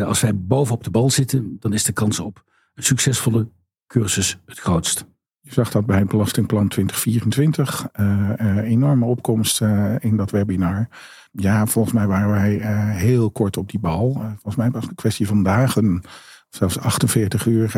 als 0.04 0.22
wij 0.22 0.38
bovenop 0.38 0.84
de 0.84 0.92
bal 0.92 1.10
zitten, 1.10 1.58
dan 1.60 1.74
is 1.74 1.84
de 1.84 1.94
kans 1.94 2.20
op 2.20 2.44
een 2.74 2.84
succesvolle 2.84 3.48
cursus 3.88 4.40
het 4.46 4.60
grootst. 4.60 5.06
Je 5.40 5.54
zag 5.54 5.72
dat 5.72 5.86
bij 5.86 6.06
Belastingplan 6.06 6.68
2024. 6.68 7.88
Uh, 8.00 8.30
uh, 8.42 8.58
enorme 8.58 9.06
opkomst 9.06 9.62
uh, 9.62 9.96
in 10.00 10.18
dat 10.18 10.32
webinar. 10.32 10.88
Ja, 11.32 11.66
volgens 11.66 11.94
mij 11.94 12.08
waren 12.08 12.30
wij 12.30 12.52
heel 12.96 13.32
kort 13.32 13.58
op 13.58 13.70
die 13.70 13.80
bal. 13.80 14.14
volgens 14.14 14.56
mij 14.56 14.72
was 14.72 14.82
het 14.82 14.90
een 14.90 14.96
kwestie 14.96 15.28
van 15.28 15.44
dagen, 15.44 16.02
zelfs 16.50 16.80
48 16.80 17.46
uur, 17.46 17.72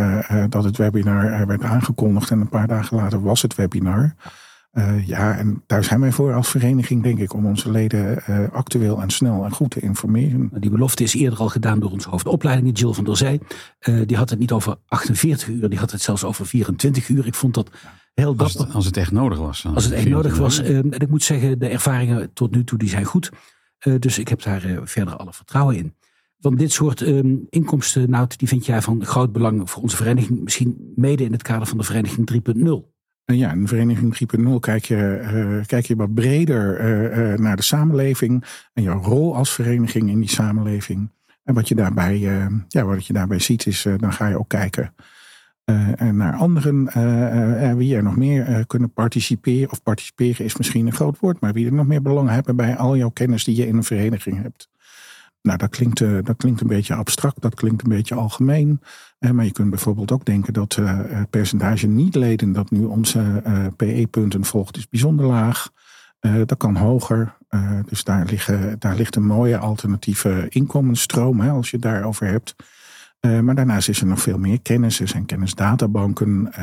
dat 0.49 0.63
het 0.63 0.77
webinar 0.77 1.47
werd 1.47 1.63
aangekondigd. 1.63 2.31
En 2.31 2.39
een 2.39 2.49
paar 2.49 2.67
dagen 2.67 2.97
later 2.97 3.21
was 3.21 3.41
het 3.41 3.55
webinar. 3.55 4.15
Uh, 4.77 5.07
ja, 5.07 5.37
en 5.37 5.63
daar 5.65 5.83
zijn 5.83 5.99
wij 5.99 6.11
voor 6.11 6.33
als 6.33 6.49
vereniging, 6.49 7.03
denk 7.03 7.19
ik, 7.19 7.33
om 7.33 7.45
onze 7.45 7.71
leden 7.71 8.23
uh, 8.29 8.49
actueel 8.51 9.01
en 9.01 9.09
snel 9.09 9.43
en 9.43 9.51
goed 9.51 9.71
te 9.71 9.79
informeren. 9.79 10.49
Die 10.53 10.69
belofte 10.69 11.03
is 11.03 11.13
eerder 11.13 11.39
al 11.39 11.49
gedaan 11.49 11.79
door 11.79 11.91
onze 11.91 12.09
hoofdopleiding, 12.09 12.79
Jill 12.79 12.93
van 12.93 13.03
der 13.03 13.17
Zij. 13.17 13.39
Uh, 13.89 14.01
die 14.05 14.17
had 14.17 14.29
het 14.29 14.39
niet 14.39 14.51
over 14.51 14.75
48 14.87 15.47
uur, 15.47 15.69
die 15.69 15.79
had 15.79 15.91
het 15.91 16.01
zelfs 16.01 16.23
over 16.23 16.45
24 16.45 17.09
uur. 17.09 17.27
Ik 17.27 17.33
vond 17.33 17.53
dat 17.53 17.69
heel 18.13 18.35
dapper. 18.35 18.43
Als 18.43 18.53
het, 18.53 18.73
als 18.73 18.85
het 18.85 18.97
echt 18.97 19.11
nodig 19.11 19.37
was. 19.37 19.65
Als 19.73 19.83
het 19.83 19.93
echt 19.93 20.09
nodig 20.09 20.37
was. 20.37 20.61
en 20.61 20.91
ik 20.91 21.09
moet 21.09 21.23
zeggen, 21.23 21.59
de 21.59 21.67
ervaringen 21.67 22.33
tot 22.33 22.51
nu 22.51 22.63
toe 22.63 22.77
die 22.77 22.89
zijn 22.89 23.05
goed. 23.05 23.31
dus 23.99 24.19
ik 24.19 24.27
heb 24.27 24.41
daar 24.41 24.79
verder 24.83 25.15
alle 25.15 25.33
vertrouwen 25.33 25.75
in. 25.75 25.95
Want 26.37 26.59
dit 26.59 26.71
soort 26.71 27.01
um, 27.01 27.47
inkomsten, 27.49 28.09
nou, 28.09 28.27
die 28.37 28.47
vind 28.47 28.65
jij 28.65 28.81
van 28.81 29.05
groot 29.05 29.31
belang 29.31 29.69
voor 29.69 29.81
onze 29.81 29.95
vereniging. 29.95 30.43
Misschien 30.43 30.93
mede 30.95 31.23
in 31.23 31.31
het 31.31 31.41
kader 31.41 31.67
van 31.67 31.77
de 31.77 31.83
vereniging 31.83 32.53
3.0. 32.57 32.94
En 33.25 33.37
ja, 33.37 33.51
in 33.51 33.61
de 33.61 33.67
vereniging 33.67 34.37
3.0 34.39 34.49
kijk 34.59 34.85
je, 34.85 35.19
uh, 35.33 35.65
kijk 35.65 35.85
je 35.85 35.95
wat 35.95 36.13
breder 36.13 36.79
uh, 36.79 37.37
naar 37.37 37.55
de 37.55 37.63
samenleving 37.63 38.45
en 38.73 38.83
jouw 38.83 39.01
rol 39.01 39.35
als 39.35 39.51
vereniging 39.53 40.09
in 40.09 40.19
die 40.19 40.29
samenleving. 40.29 41.11
En 41.43 41.53
wat 41.53 41.67
je 41.67 41.75
daarbij, 41.75 42.19
ja, 42.67 42.85
wat 42.85 43.05
je 43.05 43.13
daarbij 43.13 43.39
ziet, 43.39 43.65
is 43.65 43.87
dan 43.97 44.13
ga 44.13 44.27
je 44.27 44.39
ook 44.39 44.49
kijken 44.49 44.93
naar 46.11 46.35
anderen, 46.35 46.83
wie 47.77 47.95
er 47.95 48.03
nog 48.03 48.17
meer 48.17 48.65
kunnen 48.67 48.93
participeren. 48.93 49.71
Of 49.71 49.83
participeren 49.83 50.45
is 50.45 50.57
misschien 50.57 50.85
een 50.85 50.93
groot 50.93 51.19
woord, 51.19 51.39
maar 51.39 51.53
wie 51.53 51.65
er 51.65 51.73
nog 51.73 51.87
meer 51.87 52.01
belang 52.01 52.29
hebben 52.29 52.55
bij 52.55 52.75
al 52.75 52.97
jouw 52.97 53.09
kennis 53.09 53.43
die 53.43 53.55
je 53.55 53.67
in 53.67 53.75
een 53.75 53.83
vereniging 53.83 54.41
hebt. 54.41 54.69
Nou, 55.45 55.57
dat 55.57 55.69
klinkt, 55.69 55.99
uh, 55.99 56.17
dat 56.23 56.37
klinkt 56.37 56.61
een 56.61 56.67
beetje 56.67 56.93
abstract, 56.93 57.41
dat 57.41 57.55
klinkt 57.55 57.83
een 57.83 57.89
beetje 57.89 58.15
algemeen. 58.15 58.81
Uh, 59.19 59.31
maar 59.31 59.45
je 59.45 59.51
kunt 59.51 59.69
bijvoorbeeld 59.69 60.11
ook 60.11 60.25
denken 60.25 60.53
dat 60.53 60.77
uh, 60.79 60.99
het 61.03 61.29
percentage 61.29 61.87
niet-leden 61.87 62.51
dat 62.51 62.71
nu 62.71 62.83
onze 62.83 63.43
PE-punten 63.75 64.45
volgt, 64.45 64.77
is 64.77 64.89
bijzonder 64.89 65.25
laag. 65.25 65.69
dat 66.19 66.57
kan 66.57 66.75
hoger. 66.75 67.37
dus 67.85 68.03
daar, 68.03 68.25
liggen, 68.25 68.79
daar 68.79 68.95
ligt 68.95 69.15
een 69.15 69.25
mooie 69.25 69.57
alternatieve 69.57 70.45
inkomensstroom, 70.49 71.39
hè, 71.39 71.49
als 71.49 71.69
je 71.69 71.75
het 71.75 71.85
daarover 71.85 72.27
hebt. 72.27 72.55
maar 73.19 73.55
daarnaast 73.55 73.89
is 73.89 74.01
er 74.01 74.07
nog 74.07 74.21
veel 74.21 74.37
meer 74.37 74.61
kennis. 74.61 74.99
Er 74.99 75.07
zijn 75.07 75.25
kennisdatabanken. 75.25 76.53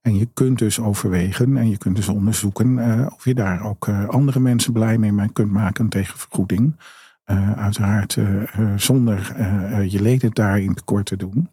en 0.00 0.16
je 0.16 0.28
kunt 0.34 0.58
dus 0.58 0.80
overwegen 0.80 1.56
en 1.56 1.70
je 1.70 1.78
kunt 1.78 1.96
dus 1.96 2.08
onderzoeken 2.08 2.78
of 3.12 3.24
je 3.24 3.34
daar 3.34 3.64
ook 3.64 3.88
andere 3.88 4.40
mensen 4.40 4.72
blij 4.72 4.98
mee 4.98 5.32
kunt 5.32 5.52
maken 5.52 5.88
tegen 5.88 6.18
vergoeding. 6.18 6.74
Uh, 7.30 7.52
uiteraard 7.52 8.16
uh, 8.16 8.42
zonder 8.76 9.34
uh, 9.38 9.90
je 9.90 10.02
leden 10.02 10.30
daarin 10.32 10.74
tekort 10.74 11.06
te 11.06 11.16
doen. 11.16 11.48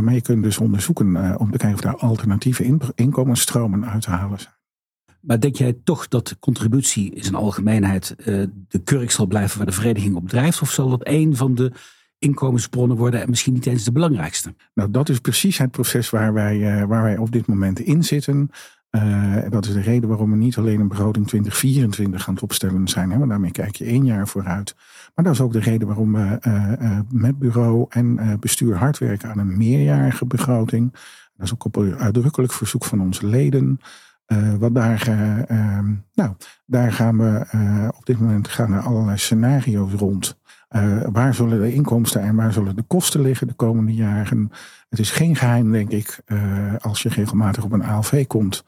maar 0.00 0.14
je 0.14 0.20
kunt 0.20 0.42
dus 0.42 0.58
onderzoeken 0.58 1.38
om 1.38 1.50
te 1.50 1.58
kijken 1.58 1.74
of 1.76 1.80
daar 1.80 1.96
alternatieve 1.96 2.64
in 2.64 2.80
inkomensstromen 2.94 3.86
uit 3.86 4.02
te 4.02 4.10
halen 4.10 4.40
zijn. 4.40 4.54
Maar 5.20 5.40
denk 5.40 5.56
jij 5.56 5.78
toch 5.84 6.08
dat 6.08 6.36
contributie 6.38 7.14
in 7.14 7.22
zijn 7.22 7.34
algemeenheid 7.34 8.14
de 8.68 8.78
kurk 8.84 9.10
zal 9.10 9.26
blijven 9.26 9.56
waar 9.56 9.66
de 9.66 9.72
vereniging 9.72 10.14
op 10.14 10.28
drijft? 10.28 10.62
Of 10.62 10.70
zal 10.70 10.88
dat 10.88 11.06
een 11.06 11.36
van 11.36 11.54
de 11.54 11.72
inkomensbronnen 12.18 12.96
worden 12.96 13.20
en 13.20 13.30
misschien 13.30 13.52
niet 13.52 13.66
eens 13.66 13.84
de 13.84 13.92
belangrijkste? 13.92 14.54
Nou, 14.74 14.90
dat 14.90 15.08
is 15.08 15.18
precies 15.18 15.58
het 15.58 15.70
proces 15.70 16.10
waar 16.10 16.32
wij, 16.32 16.86
waar 16.86 17.02
wij 17.02 17.16
op 17.16 17.32
dit 17.32 17.46
moment 17.46 17.80
in 17.80 18.04
zitten. 18.04 18.50
Uh, 18.90 19.36
dat 19.48 19.66
is 19.66 19.72
de 19.72 19.80
reden 19.80 20.08
waarom 20.08 20.30
we 20.30 20.36
niet 20.36 20.56
alleen 20.56 20.80
een 20.80 20.88
begroting 20.88 21.26
2024 21.26 22.22
gaan 22.22 22.40
opstellen 22.40 22.88
zijn. 22.88 23.10
Hè, 23.10 23.18
want 23.18 23.30
daarmee 23.30 23.50
kijk 23.50 23.76
je 23.76 23.84
één 23.84 24.04
jaar 24.04 24.28
vooruit. 24.28 24.74
Maar 25.14 25.24
dat 25.24 25.34
is 25.34 25.40
ook 25.40 25.52
de 25.52 25.60
reden 25.60 25.86
waarom 25.86 26.12
we 26.12 26.38
uh, 26.46 26.98
met 27.10 27.38
bureau 27.38 27.86
en 27.88 28.36
bestuur 28.40 28.76
hard 28.76 28.98
werken 28.98 29.30
aan 29.30 29.38
een 29.38 29.56
meerjarige 29.56 30.26
begroting. 30.26 30.92
Dat 31.36 31.46
is 31.46 31.52
ook 31.52 31.64
op 31.64 31.76
een 31.76 31.96
uitdrukkelijk 31.96 32.52
verzoek 32.52 32.84
van 32.84 33.00
onze 33.00 33.26
leden. 33.26 33.80
wat 34.58 34.74
daar, 34.74 35.08
ehm, 35.48 35.94
nou, 36.14 36.34
daar 36.66 36.92
gaan 36.92 37.18
we 37.18 37.44
op 37.96 38.06
dit 38.06 38.20
moment 38.20 38.48
gaan 38.48 38.72
er 38.72 38.80
allerlei 38.80 39.18
scenario's 39.18 39.92
rond. 39.92 40.38
Waar 41.12 41.34
zullen 41.34 41.60
de 41.60 41.74
inkomsten 41.74 42.22
en 42.22 42.36
waar 42.36 42.52
zullen 42.52 42.76
de 42.76 42.82
kosten 42.82 43.20
liggen 43.20 43.46
de 43.46 43.54
komende 43.54 43.94
jaren? 43.94 44.52
Het 44.88 44.98
is 44.98 45.10
geen 45.10 45.36
geheim, 45.36 45.72
denk 45.72 45.90
ik, 45.90 46.20
als 46.80 47.02
je 47.02 47.08
regelmatig 47.08 47.64
op 47.64 47.72
een 47.72 47.84
ALV 47.84 48.26
komt, 48.26 48.64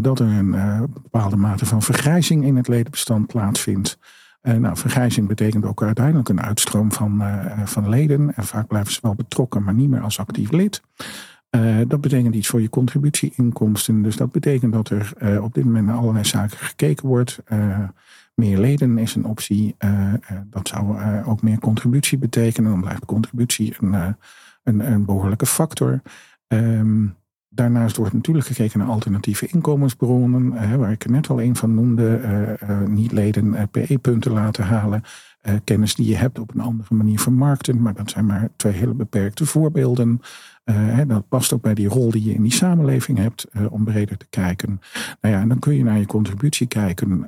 dat 0.00 0.18
er 0.18 0.26
een 0.26 0.50
bepaalde 1.02 1.36
mate 1.36 1.66
van 1.66 1.82
vergrijzing 1.82 2.44
in 2.44 2.56
het 2.56 2.68
ledenbestand 2.68 3.26
plaatsvindt. 3.26 3.98
nou, 4.42 4.76
vergrijzing 4.76 5.28
betekent 5.28 5.64
ook 5.64 5.82
uiteindelijk 5.82 6.28
een 6.28 6.42
uitstroom 6.42 6.92
van, 6.92 7.22
van 7.64 7.88
leden. 7.88 8.34
En 8.34 8.44
vaak 8.44 8.66
blijven 8.66 8.92
ze 8.92 8.98
wel 9.02 9.14
betrokken, 9.14 9.62
maar 9.62 9.74
niet 9.74 9.90
meer 9.90 10.02
als 10.02 10.18
actief 10.18 10.50
lid. 10.50 10.82
dat 11.86 12.00
betekent 12.00 12.34
iets 12.34 12.48
voor 12.48 12.60
je 12.60 12.68
contributieinkomsten. 12.68 14.02
Dus 14.02 14.16
dat 14.16 14.32
betekent 14.32 14.72
dat 14.72 14.88
er 14.90 15.42
op 15.42 15.54
dit 15.54 15.64
moment 15.64 15.86
naar 15.86 15.96
allerlei 15.96 16.24
zaken 16.24 16.58
gekeken 16.58 17.06
wordt. 17.06 17.38
Meer 18.36 18.58
leden 18.58 18.98
is 18.98 19.14
een 19.14 19.24
optie. 19.24 19.76
dat 20.44 20.68
zou 20.68 21.02
ook 21.24 21.42
meer 21.42 21.58
contributie 21.58 22.18
betekenen. 22.18 22.70
Dan 22.70 22.80
blijft 22.80 23.04
contributie 23.04 23.74
een, 23.80 24.16
een, 24.62 24.92
een 24.92 25.04
behoorlijke 25.04 25.46
factor. 25.46 26.02
Um, 26.48 27.16
Daarnaast 27.48 27.96
wordt 27.96 28.12
natuurlijk 28.12 28.46
gekeken 28.46 28.78
naar 28.78 28.88
alternatieve 28.88 29.46
inkomensbronnen, 29.46 30.78
waar 30.78 30.90
ik 30.90 31.04
er 31.04 31.10
net 31.10 31.28
al 31.28 31.42
een 31.42 31.56
van 31.56 31.74
noemde. 31.74 32.20
Niet-leden 32.88 33.70
PE-punten 33.70 34.32
laten 34.32 34.64
halen. 34.64 35.02
kennis 35.64 35.94
die 35.94 36.08
je 36.08 36.16
hebt 36.16 36.38
op 36.38 36.54
een 36.54 36.60
andere 36.60 36.94
manier 36.94 37.20
vermarkten. 37.20 37.82
Maar 37.82 37.94
dat 37.94 38.10
zijn 38.10 38.26
maar 38.26 38.48
twee 38.56 38.72
hele 38.72 38.94
beperkte 38.94 39.46
voorbeelden. 39.46 40.20
Dat 41.06 41.28
past 41.28 41.52
ook 41.52 41.62
bij 41.62 41.74
die 41.74 41.88
rol 41.88 42.10
die 42.10 42.24
je 42.24 42.34
in 42.34 42.42
die 42.42 42.52
samenleving 42.52 43.18
hebt 43.18 43.46
om 43.70 43.84
breder 43.84 44.16
te 44.16 44.26
kijken. 44.30 44.80
Nou 45.20 45.34
ja, 45.34 45.40
en 45.40 45.48
dan 45.48 45.58
kun 45.58 45.76
je 45.76 45.84
naar 45.84 45.98
je 45.98 46.06
contributie 46.06 46.66
kijken. 46.66 47.26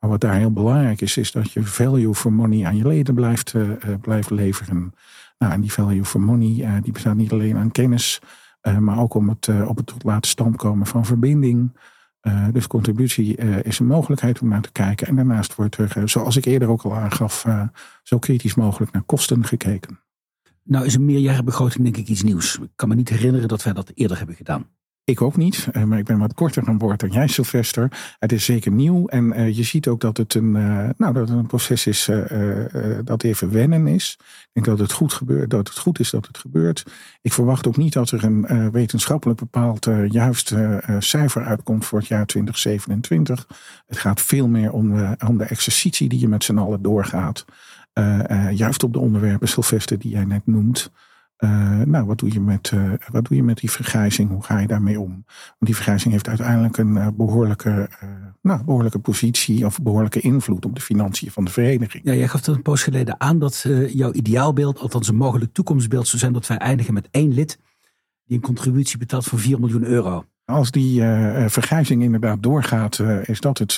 Maar 0.00 0.10
wat 0.10 0.20
daar 0.20 0.34
heel 0.34 0.52
belangrijk 0.52 1.00
is, 1.00 1.16
is 1.16 1.32
dat 1.32 1.52
je 1.52 1.62
value 1.62 2.14
for 2.14 2.32
money 2.32 2.66
aan 2.66 2.76
je 2.76 2.88
leden 2.88 3.14
blijft, 3.14 3.54
blijft 4.00 4.30
leveren. 4.30 4.94
Nou, 5.38 5.52
en 5.52 5.60
die 5.60 5.72
value 5.72 6.04
for 6.04 6.20
money 6.20 6.80
die 6.82 6.92
bestaat 6.92 7.16
niet 7.16 7.32
alleen 7.32 7.56
aan 7.56 7.70
kennis. 7.70 8.20
Eh, 8.60 8.78
maar 8.78 8.98
ook 8.98 9.14
om 9.14 9.28
het, 9.28 9.46
uh, 9.46 9.68
op 9.68 9.76
het 9.76 9.86
tot 9.86 10.04
laten 10.04 10.30
stand 10.30 10.56
komen 10.56 10.86
van 10.86 11.04
verbinding. 11.04 11.78
Uh, 12.22 12.46
dus 12.52 12.66
contributie 12.66 13.36
is 13.62 13.78
een 13.78 13.86
mogelijkheid 13.86 14.40
om 14.40 14.48
naar 14.48 14.60
te 14.60 14.72
kijken. 14.72 15.06
En 15.06 15.16
daarnaast 15.16 15.54
wordt 15.54 15.76
zoals 16.04 16.36
ik 16.36 16.44
eerder 16.44 16.68
ook 16.68 16.82
al 16.82 16.96
aangaf, 16.96 17.46
zo 18.02 18.18
kritisch 18.18 18.54
mogelijk 18.54 18.92
naar 18.92 19.02
kosten 19.02 19.44
gekeken. 19.44 20.00
Nou 20.62 20.84
is 20.84 20.94
een 20.94 21.04
meerjarenbegroting 21.04 21.84
denk 21.84 21.96
ik 21.96 22.08
iets 22.08 22.22
nieuws. 22.22 22.58
Ik 22.58 22.68
kan 22.76 22.88
me 22.88 22.94
niet 22.94 23.08
herinneren 23.08 23.48
dat 23.48 23.62
wij 23.62 23.72
dat 23.72 23.92
eerder 23.94 24.18
hebben 24.18 24.36
gedaan. 24.36 24.66
Ik 25.10 25.22
ook 25.22 25.36
niet, 25.36 25.68
eh, 25.72 25.82
maar 25.82 25.98
ik 25.98 26.04
ben 26.04 26.18
wat 26.18 26.34
korter 26.34 26.66
aan 26.66 26.78
boord 26.78 27.00
dan 27.00 27.10
jij, 27.10 27.26
Sylvester. 27.26 28.14
Het 28.18 28.32
is 28.32 28.44
zeker 28.44 28.72
nieuw 28.72 29.06
en 29.06 29.40
uh, 29.40 29.56
je 29.56 29.62
ziet 29.62 29.88
ook 29.88 30.00
dat 30.00 30.16
het 30.16 30.34
een, 30.34 30.54
uh, 30.54 30.88
nou, 30.96 31.12
dat 31.12 31.28
een 31.28 31.46
proces 31.46 31.86
is 31.86 32.10
dat 33.04 33.22
even 33.22 33.52
wennen 33.52 33.86
is. 33.86 34.16
Ik 34.20 34.48
denk 34.52 34.66
dat 34.66 34.78
het, 34.78 34.92
goed 34.92 35.12
gebeurt, 35.12 35.50
dat 35.50 35.68
het 35.68 35.78
goed 35.78 35.98
is 35.98 36.10
dat 36.10 36.26
het 36.26 36.38
gebeurt. 36.38 36.84
Ik 37.22 37.32
verwacht 37.32 37.66
ook 37.66 37.76
niet 37.76 37.92
dat 37.92 38.10
er 38.10 38.24
een 38.24 38.70
wetenschappelijk 38.70 39.38
bepaald 39.38 39.88
juist 40.08 40.54
cijfer 40.98 41.44
uitkomt 41.44 41.84
voor 41.84 41.98
het 41.98 42.08
jaar 42.08 42.26
2027. 42.26 43.46
Het 43.86 43.98
gaat 43.98 44.20
veel 44.20 44.48
meer 44.48 44.72
om, 44.72 45.16
om 45.26 45.38
de 45.38 45.44
exercitie 45.44 46.08
die 46.08 46.20
je 46.20 46.28
met 46.28 46.44
z'n 46.44 46.58
allen 46.58 46.82
doorgaat. 46.82 47.44
juist 48.52 48.82
op 48.82 48.92
de 48.92 48.98
onderwerpen, 48.98 49.48
Sylvester, 49.48 49.98
die 49.98 50.10
jij 50.10 50.24
net 50.24 50.46
noemt. 50.46 50.90
Uh, 51.40 51.80
nou, 51.80 52.06
wat 52.06 52.18
doe, 52.18 52.32
je 52.32 52.40
met, 52.40 52.70
uh, 52.74 52.92
wat 53.10 53.24
doe 53.24 53.36
je 53.36 53.42
met 53.42 53.58
die 53.58 53.70
vergrijzing? 53.70 54.30
Hoe 54.30 54.42
ga 54.42 54.58
je 54.58 54.66
daarmee 54.66 55.00
om? 55.00 55.10
Want 55.10 55.56
die 55.58 55.74
vergrijzing 55.74 56.12
heeft 56.12 56.28
uiteindelijk 56.28 56.76
een 56.76 56.94
uh, 56.94 57.08
behoorlijke, 57.14 57.88
nou, 58.42 58.64
behoorlijke 58.64 58.98
positie 58.98 59.66
of 59.66 59.82
behoorlijke 59.82 60.20
invloed 60.20 60.64
op 60.64 60.74
de 60.74 60.80
financiën 60.80 61.30
van 61.30 61.44
de 61.44 61.50
vereniging. 61.50 62.04
Ja, 62.04 62.14
jij 62.14 62.28
gaf 62.28 62.46
er 62.46 62.54
een 62.54 62.62
poos 62.62 62.82
geleden 62.82 63.20
aan 63.20 63.38
dat 63.38 63.66
jouw 63.92 64.12
ideaalbeeld, 64.12 64.78
althans 64.78 65.08
een 65.08 65.16
mogelijk 65.16 65.52
toekomstbeeld, 65.52 66.06
zou 66.06 66.18
zijn 66.18 66.32
dat 66.32 66.46
wij 66.46 66.56
eindigen 66.56 66.94
met 66.94 67.08
één 67.10 67.32
lid 67.32 67.58
die 68.24 68.36
een 68.36 68.42
contributie 68.42 68.98
betaalt 68.98 69.24
van 69.24 69.38
4 69.38 69.60
miljoen 69.60 69.84
euro. 69.84 70.24
Als 70.44 70.70
die 70.70 71.02
vergrijzing 71.46 72.02
inderdaad 72.02 72.42
doorgaat, 72.42 72.98
is 73.22 73.40
dat 73.40 73.58
het, 73.58 73.76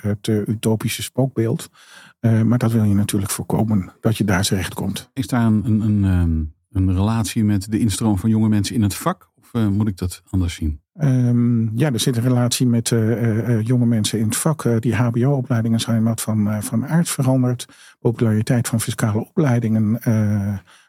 het 0.00 0.26
utopische 0.26 1.02
spookbeeld. 1.02 1.70
maar 2.20 2.58
dat 2.58 2.72
wil 2.72 2.84
je 2.84 2.94
natuurlijk 2.94 3.32
voorkomen, 3.32 3.92
dat 4.00 4.16
je 4.16 4.24
daar 4.24 4.42
terecht 4.42 4.74
komt. 4.74 5.10
Is 5.12 5.26
daar 5.26 5.46
een, 5.46 5.64
een, 5.64 5.80
een 5.80 6.04
ehm, 6.04 6.57
een 6.78 6.94
relatie 6.94 7.44
met 7.44 7.70
de 7.70 7.78
instroom 7.78 8.18
van 8.18 8.30
jonge 8.30 8.48
mensen 8.48 8.74
in 8.74 8.82
het 8.82 8.94
vak? 8.94 9.30
Of 9.40 9.50
uh, 9.52 9.68
moet 9.68 9.88
ik 9.88 9.96
dat 9.96 10.22
anders 10.30 10.54
zien? 10.54 10.80
Um, 11.00 11.78
ja, 11.78 11.92
er 11.92 12.00
zit 12.00 12.16
een 12.16 12.22
relatie 12.22 12.66
met 12.66 12.90
uh, 12.90 13.22
uh, 13.48 13.62
jonge 13.62 13.86
mensen 13.86 14.18
in 14.18 14.24
het 14.24 14.36
vak. 14.36 14.80
die 14.80 14.94
HBO-opleidingen 14.94 15.80
zijn 15.80 16.02
wat 16.02 16.20
van, 16.20 16.62
van 16.62 16.86
aard 16.86 17.08
veranderd. 17.08 17.66
Populariteit 18.00 18.68
van 18.68 18.80
fiscale 18.80 19.20
opleidingen, 19.20 20.00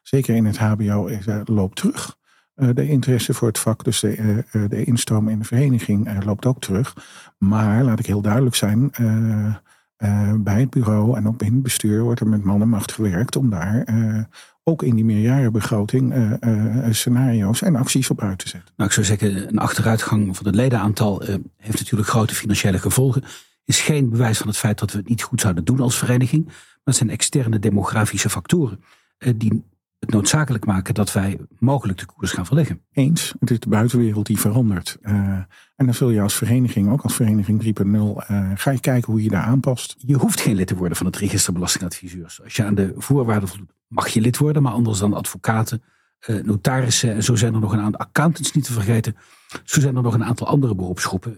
zeker 0.03 0.35
in 0.35 0.45
het 0.45 0.57
HBO, 0.57 1.05
is, 1.05 1.25
loopt 1.45 1.75
terug. 1.75 2.17
de 2.55 2.87
interesse 2.87 3.33
voor 3.33 3.47
het 3.47 3.59
vak, 3.59 3.83
dus 3.83 3.99
de, 3.99 4.43
de 4.69 4.83
instroom 4.83 5.29
in 5.29 5.39
de 5.39 5.45
vereniging, 5.45 6.23
loopt 6.25 6.45
ook 6.45 6.59
terug. 6.59 6.93
Maar 7.37 7.83
laat 7.83 7.99
ik 7.99 8.05
heel 8.05 8.21
duidelijk 8.21 8.55
zijn. 8.55 8.91
Bij 10.37 10.59
het 10.59 10.69
bureau 10.69 11.17
en 11.17 11.27
ook 11.27 11.41
in 11.41 11.53
het 11.53 11.63
bestuur 11.63 12.01
wordt 12.01 12.19
er 12.19 12.27
met 12.27 12.43
man 12.43 12.61
en 12.61 12.69
macht 12.69 12.91
gewerkt 12.91 13.35
om 13.35 13.49
daar 13.49 13.85
ook 14.63 14.83
in 14.83 14.95
die 14.95 15.05
meerjarenbegroting 15.05 16.15
uh, 16.15 16.85
scenario's 16.89 17.61
en 17.61 17.75
acties 17.75 18.09
op 18.09 18.21
uit 18.21 18.39
te 18.39 18.49
zetten. 18.49 18.73
Nou, 18.75 18.89
ik 18.89 18.95
zou 18.95 19.05
zeggen, 19.05 19.47
een 19.47 19.57
achteruitgang 19.57 20.37
van 20.37 20.45
het 20.45 20.55
ledenaantal 20.55 21.21
heeft 21.57 21.79
natuurlijk 21.79 22.09
grote 22.09 22.35
financiële 22.35 22.79
gevolgen. 22.79 23.23
Is 23.65 23.81
geen 23.81 24.09
bewijs 24.09 24.37
van 24.37 24.47
het 24.47 24.57
feit 24.57 24.79
dat 24.79 24.91
we 24.91 24.97
het 24.97 25.09
niet 25.09 25.21
goed 25.21 25.41
zouden 25.41 25.65
doen 25.65 25.79
als 25.79 25.97
vereniging. 25.97 26.45
Maar 26.45 26.55
het 26.83 26.95
zijn 26.95 27.09
externe 27.09 27.59
demografische 27.59 28.29
factoren 28.29 28.83
die 29.35 29.63
het 29.99 30.09
noodzakelijk 30.09 30.65
maken 30.65 30.93
dat 30.93 31.13
wij 31.13 31.39
mogelijk 31.59 31.99
de 31.99 32.05
koers 32.05 32.31
gaan 32.31 32.45
verleggen. 32.45 32.81
Eens, 32.91 33.33
het 33.39 33.51
is 33.51 33.59
de 33.59 33.69
buitenwereld 33.69 34.25
die 34.25 34.39
verandert. 34.39 34.97
Uh, 35.01 35.13
en 35.75 35.85
dan 35.85 35.93
zul 35.93 36.09
je 36.09 36.21
als 36.21 36.35
vereniging, 36.35 36.91
ook 36.91 37.01
als 37.01 37.15
vereniging 37.15 37.63
3.0, 37.63 37.91
uh, 37.91 38.51
ga 38.55 38.71
je 38.71 38.79
kijken 38.79 39.11
hoe 39.11 39.23
je 39.23 39.29
daar 39.29 39.43
aanpast. 39.43 39.95
Je 39.97 40.15
hoeft 40.15 40.41
geen 40.41 40.55
lid 40.55 40.67
te 40.67 40.75
worden 40.75 40.97
van 40.97 41.05
het 41.05 41.15
register 41.15 41.53
belastingadviseurs. 41.53 42.43
Als 42.43 42.55
je 42.55 42.63
aan 42.63 42.75
de 42.75 42.93
voorwaarden 42.97 43.49
voldoet, 43.49 43.73
mag 43.87 44.07
je 44.07 44.21
lid 44.21 44.37
worden, 44.37 44.61
maar 44.61 44.71
anders 44.71 44.99
dan 44.99 45.13
advocaten, 45.13 45.83
uh, 46.27 46.43
notarissen 46.43 47.13
en 47.13 47.23
zo 47.23 47.35
zijn 47.35 47.53
er 47.53 47.59
nog 47.59 47.73
een 47.73 47.81
aantal 47.81 47.99
accountants 47.99 48.51
niet 48.51 48.65
te 48.65 48.73
vergeten. 48.73 49.15
Zo 49.63 49.79
zijn 49.79 49.95
er 49.95 50.01
nog 50.01 50.13
een 50.13 50.23
aantal 50.23 50.47
andere 50.47 50.75
beroepsgroepen 50.75 51.37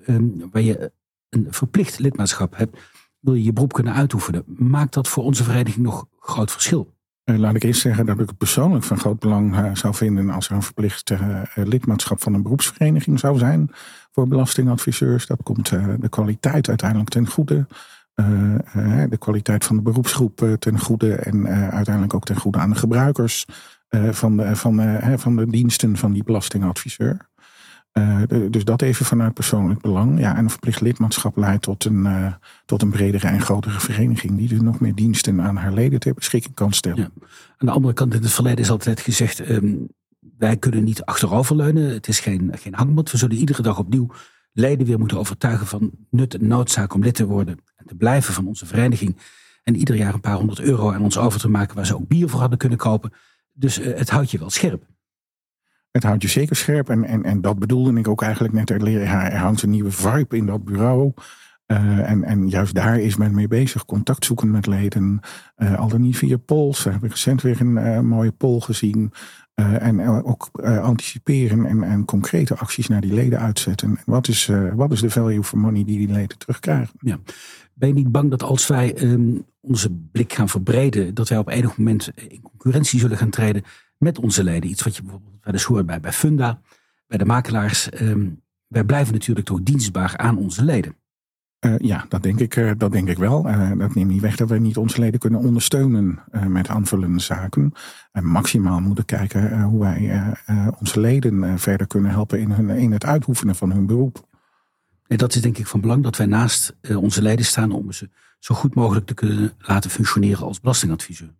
waar 0.51 0.61
je 0.61 0.91
een 1.29 1.47
verplicht 1.49 1.99
lidmaatschap 1.99 2.57
hebt. 2.57 2.77
Wil 3.19 3.33
je 3.33 3.43
je 3.43 3.53
beroep 3.53 3.73
kunnen 3.73 3.93
uitoefenen? 3.93 4.43
Maakt 4.45 4.93
dat 4.93 5.07
voor 5.07 5.23
onze 5.23 5.43
vereniging 5.43 5.85
nog 5.85 6.05
groot 6.19 6.51
verschil? 6.51 6.93
Eh, 7.23 7.37
laat 7.37 7.55
ik 7.55 7.63
eerst 7.63 7.81
zeggen 7.81 8.05
dat 8.05 8.19
ik 8.19 8.27
het 8.27 8.37
persoonlijk 8.37 8.83
van 8.83 8.97
groot 8.97 9.19
belang 9.19 9.55
uh, 9.55 9.75
zou 9.75 9.93
vinden 9.95 10.29
als 10.29 10.49
er 10.49 10.55
een 10.55 10.61
verplicht 10.61 11.09
uh, 11.09 11.41
lidmaatschap 11.55 12.21
van 12.21 12.33
een 12.33 12.41
beroepsvereniging 12.41 13.19
zou 13.19 13.37
zijn 13.37 13.71
voor 14.11 14.27
belastingadviseurs. 14.27 15.25
Dat 15.25 15.43
komt 15.43 15.69
de 15.69 16.09
kwaliteit 16.09 16.67
uiteindelijk 16.67 17.09
ten 17.09 17.27
goede. 17.27 17.67
de 19.09 19.17
kwaliteit 19.19 19.65
van 19.65 19.75
de 19.75 19.81
beroepsgroep 19.81 20.55
ten 20.59 20.79
goede 20.79 21.15
en 21.15 21.47
uiteindelijk 21.47 22.13
ook 22.13 22.25
ten 22.25 22.35
goede 22.35 22.57
aan 22.57 22.69
de 22.69 22.75
gebruikers 22.75 23.45
van, 23.89 24.37
de, 24.37 24.55
van, 24.55 24.99
van 25.19 25.35
de 25.35 25.47
diensten 25.47 25.97
van 25.97 26.11
die 26.11 26.23
belastingadviseur. 26.23 27.29
Uh, 27.93 28.21
dus 28.49 28.63
dat 28.63 28.81
even 28.81 29.05
vanuit 29.05 29.33
persoonlijk 29.33 29.81
belang. 29.81 30.19
Ja, 30.19 30.35
en 30.35 30.43
een 30.43 30.49
verplicht 30.49 30.81
lidmaatschap 30.81 31.37
leidt 31.37 31.63
tot 31.63 31.85
een, 31.85 32.05
uh, 32.05 32.33
tot 32.65 32.81
een 32.81 32.89
bredere 32.89 33.27
en 33.27 33.41
grotere 33.41 33.79
vereniging. 33.79 34.37
Die 34.37 34.47
dus 34.47 34.61
nog 34.61 34.79
meer 34.79 34.95
diensten 34.95 35.41
aan 35.41 35.55
haar 35.55 35.73
leden 35.73 35.99
ter 35.99 36.13
beschikking 36.13 36.55
kan 36.55 36.73
stellen. 36.73 37.13
Aan 37.57 37.67
de 37.67 37.71
andere 37.71 37.93
kant, 37.93 38.13
in 38.13 38.21
het 38.21 38.31
verleden 38.31 38.59
is 38.59 38.69
altijd 38.69 38.99
gezegd. 38.99 39.49
Um, 39.49 39.87
wij 40.37 40.57
kunnen 40.57 40.83
niet 40.83 41.03
achteroverleunen. 41.03 41.93
Het 41.93 42.07
is 42.07 42.19
geen, 42.19 42.51
geen 42.53 42.73
hangmat. 42.73 43.11
We 43.11 43.17
zullen 43.17 43.37
iedere 43.37 43.61
dag 43.61 43.79
opnieuw 43.79 44.07
leden 44.53 44.87
weer 44.87 44.99
moeten 44.99 45.17
overtuigen 45.17 45.67
van 45.67 45.91
nut 46.09 46.33
en 46.33 46.47
noodzaak 46.47 46.93
om 46.93 47.03
lid 47.03 47.15
te 47.15 47.25
worden. 47.25 47.59
En 47.75 47.85
te 47.85 47.95
blijven 47.95 48.33
van 48.33 48.47
onze 48.47 48.65
vereniging. 48.65 49.17
En 49.63 49.75
ieder 49.75 49.95
jaar 49.95 50.13
een 50.13 50.19
paar 50.19 50.35
honderd 50.35 50.59
euro 50.59 50.91
aan 50.91 51.01
ons 51.01 51.17
over 51.17 51.39
te 51.39 51.49
maken 51.49 51.75
waar 51.75 51.85
ze 51.85 51.95
ook 51.95 52.07
bier 52.07 52.29
voor 52.29 52.39
hadden 52.39 52.57
kunnen 52.57 52.77
kopen. 52.77 53.13
Dus 53.53 53.79
uh, 53.79 53.97
het 53.97 54.09
houdt 54.09 54.31
je 54.31 54.37
wel 54.37 54.49
scherp. 54.49 54.85
Het 55.91 56.03
houdt 56.03 56.21
je 56.21 56.27
zeker 56.27 56.55
scherp. 56.55 56.89
En, 56.89 57.03
en, 57.03 57.23
en 57.23 57.41
dat 57.41 57.59
bedoelde 57.59 57.99
ik 57.99 58.07
ook 58.07 58.21
eigenlijk 58.21 58.53
net. 58.53 58.69
Er, 58.69 58.87
er 58.87 59.37
hangt 59.37 59.61
een 59.61 59.69
nieuwe 59.69 59.91
vibe 59.91 60.37
in 60.37 60.45
dat 60.45 60.65
bureau. 60.65 61.13
Uh, 61.71 62.09
en, 62.09 62.23
en 62.23 62.49
juist 62.49 62.73
daar 62.73 62.99
is 62.99 63.15
men 63.15 63.35
mee 63.35 63.47
bezig. 63.47 63.85
Contact 63.85 64.25
zoeken 64.25 64.51
met 64.51 64.65
leden. 64.65 65.19
Uh, 65.57 65.79
al 65.79 65.87
dan 65.87 66.01
niet 66.01 66.17
via 66.17 66.37
polls. 66.37 66.83
We 66.83 66.89
hebben 66.91 67.09
recent 67.09 67.41
weer 67.41 67.61
een 67.61 67.77
uh, 67.77 67.99
mooie 67.99 68.31
poll 68.31 68.59
gezien. 68.59 69.11
en 69.55 70.23
ook 70.23 70.49
anticiperen 70.63 71.65
en, 71.65 71.83
en 71.83 72.05
concrete 72.05 72.55
acties 72.55 72.87
naar 72.87 73.01
die 73.01 73.13
leden 73.13 73.39
uitzetten. 73.39 73.99
Wat 74.05 74.27
is, 74.27 74.51
wat 74.75 74.91
is 74.91 75.01
de 75.01 75.09
value 75.09 75.43
for 75.43 75.57
money 75.57 75.83
die 75.83 75.97
die 75.97 76.11
leden 76.11 76.37
terugkrijgen? 76.37 76.95
Ja. 76.99 77.19
Ben 77.73 77.87
je 77.87 77.93
niet 77.93 78.11
bang 78.11 78.29
dat 78.29 78.43
als 78.43 78.67
wij 78.67 79.01
um, 79.01 79.45
onze 79.59 79.89
blik 80.11 80.33
gaan 80.33 80.49
verbreden, 80.49 81.13
dat 81.13 81.29
wij 81.29 81.37
op 81.37 81.49
enig 81.49 81.77
moment 81.77 82.11
in 82.15 82.41
concurrentie 82.41 82.99
zullen 82.99 83.17
gaan 83.17 83.29
treden 83.29 83.63
met 84.01 84.19
onze 84.19 84.43
leden? 84.43 84.69
Iets 84.69 84.83
wat 84.83 84.95
je 84.95 85.01
bijvoorbeeld 85.01 85.41
bij 85.41 85.51
de 85.51 85.63
hoort 85.67 85.85
bij, 85.85 85.99
bij 85.99 86.13
Funda, 86.13 86.61
bij 87.07 87.17
de 87.17 87.25
makelaars. 87.25 88.01
Um, 88.01 88.41
wij 88.67 88.83
blijven 88.83 89.13
natuurlijk 89.13 89.47
toch 89.47 89.63
dienstbaar 89.63 90.17
aan 90.17 90.37
onze 90.37 90.63
leden. 90.63 90.95
Uh, 91.65 91.77
ja, 91.77 92.05
dat 92.09 92.23
denk 92.23 92.39
ik, 92.39 92.55
uh, 92.55 92.71
dat 92.77 92.91
denk 92.91 93.07
ik 93.09 93.17
wel. 93.17 93.47
Uh, 93.47 93.71
dat 93.77 93.95
neemt 93.95 94.09
niet 94.09 94.21
weg 94.21 94.35
dat 94.35 94.49
wij 94.49 94.59
niet 94.59 94.77
onze 94.77 94.99
leden 94.99 95.19
kunnen 95.19 95.39
ondersteunen 95.39 96.19
met 96.47 96.67
aanvullende 96.67 97.19
zaken. 97.19 97.73
En 98.11 98.25
maximaal 98.25 98.79
moeten 98.79 99.05
kijken 99.05 99.61
hoe 99.61 99.79
wij 99.79 100.23
onze 100.79 100.99
leden 100.99 101.59
verder 101.59 101.87
kunnen 101.87 102.11
helpen 102.11 102.39
in, 102.39 102.51
hun, 102.51 102.69
in 102.69 102.91
het 102.91 103.05
uitoefenen 103.05 103.55
van 103.55 103.71
hun 103.71 103.85
beroep. 103.85 104.27
En 105.07 105.17
dat 105.17 105.35
is 105.35 105.41
denk 105.41 105.57
ik 105.57 105.67
van 105.67 105.81
belang 105.81 106.03
dat 106.03 106.17
wij 106.17 106.25
naast 106.25 106.75
onze 106.95 107.21
leden 107.21 107.45
staan 107.45 107.71
om 107.71 107.91
ze 107.91 108.09
zo 108.39 108.55
goed 108.55 108.75
mogelijk 108.75 109.05
te 109.05 109.13
kunnen 109.13 109.53
laten 109.57 109.89
functioneren 109.89 110.45
als 110.45 110.59
belastingadviseur. 110.59 111.33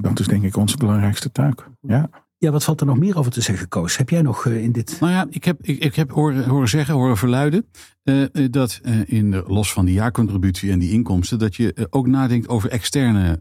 Dat 0.00 0.20
is 0.20 0.26
denk 0.26 0.42
ik 0.42 0.56
onze 0.56 0.76
belangrijkste 0.76 1.32
taak. 1.32 1.66
Ja. 1.80 2.10
Ja, 2.42 2.50
wat 2.50 2.64
valt 2.64 2.80
er 2.80 2.86
nog 2.86 2.98
meer 2.98 3.18
over 3.18 3.32
te 3.32 3.40
zeggen, 3.40 3.68
Koos? 3.68 3.96
Heb 3.96 4.08
jij 4.08 4.22
nog 4.22 4.46
in 4.46 4.72
dit... 4.72 4.96
Nou 5.00 5.12
ja, 5.12 5.26
ik 5.30 5.44
heb, 5.44 5.58
ik, 5.60 5.78
ik 5.78 5.94
heb 5.94 6.10
horen, 6.10 6.44
horen 6.48 6.68
zeggen, 6.68 6.94
horen 6.94 7.16
verluiden... 7.16 7.66
Uh, 8.04 8.26
dat 8.50 8.80
uh, 8.82 9.00
in 9.06 9.30
de, 9.30 9.44
los 9.46 9.72
van 9.72 9.84
die 9.84 9.94
jaarcontributie 9.94 10.70
en 10.70 10.78
die 10.78 10.90
inkomsten... 10.90 11.38
dat 11.38 11.56
je 11.56 11.72
uh, 11.74 11.84
ook 11.90 12.06
nadenkt 12.06 12.48
over 12.48 12.70
externe, 12.70 13.40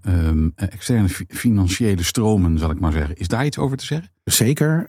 externe 0.55 1.07
financiële 1.27 2.03
stromen, 2.03 2.57
zal 2.57 2.71
ik 2.71 2.79
maar 2.79 2.91
zeggen. 2.91 3.15
Is 3.15 3.27
daar 3.27 3.45
iets 3.45 3.57
over 3.57 3.77
te 3.77 3.85
zeggen? 3.85 4.09
Zeker. 4.23 4.83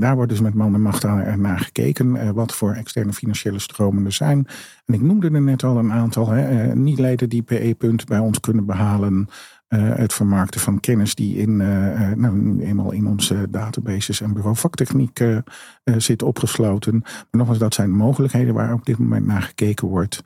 daar 0.00 0.14
wordt 0.14 0.30
dus 0.30 0.40
met 0.40 0.54
man 0.54 0.74
en 0.74 0.82
macht 0.82 1.02
naar 1.36 1.58
gekeken... 1.58 2.34
wat 2.34 2.54
voor 2.54 2.72
externe 2.72 3.12
financiële 3.12 3.58
stromen 3.58 4.04
er 4.04 4.12
zijn. 4.12 4.46
En 4.84 4.94
ik 4.94 5.00
noemde 5.00 5.30
er 5.30 5.42
net 5.42 5.64
al 5.64 5.78
een 5.78 5.92
aantal. 5.92 6.32
niet-leden 6.74 7.28
die 7.28 7.42
PE-punten 7.42 8.06
bij 8.06 8.18
ons 8.18 8.40
kunnen 8.40 8.66
behalen... 8.66 9.28
Uh, 9.68 9.94
het 9.94 10.12
vermarkten 10.12 10.60
van 10.60 10.80
kennis 10.80 11.14
die 11.14 11.36
in, 11.36 11.60
uh, 11.60 12.10
nou, 12.10 12.36
nu 12.36 12.64
eenmaal 12.64 12.92
in 12.92 13.06
onze 13.06 13.46
databases 13.50 14.20
en 14.20 14.32
bureau 14.32 14.56
vaktechniek 14.56 15.20
zit 15.84 16.22
opgesloten. 16.22 16.98
Maar 17.02 17.26
nogmaals, 17.30 17.58
dat 17.58 17.74
zijn 17.74 17.90
mogelijkheden 17.90 18.54
waar 18.54 18.72
op 18.72 18.84
dit 18.86 18.98
moment 18.98 19.26
naar 19.26 19.42
gekeken 19.42 19.88
wordt. 19.88 20.22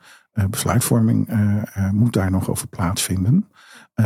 besluitvorming 0.49 1.27
moet 1.91 2.13
daar 2.13 2.31
nog 2.31 2.49
over 2.49 2.67
plaatsvinden. 2.67 3.47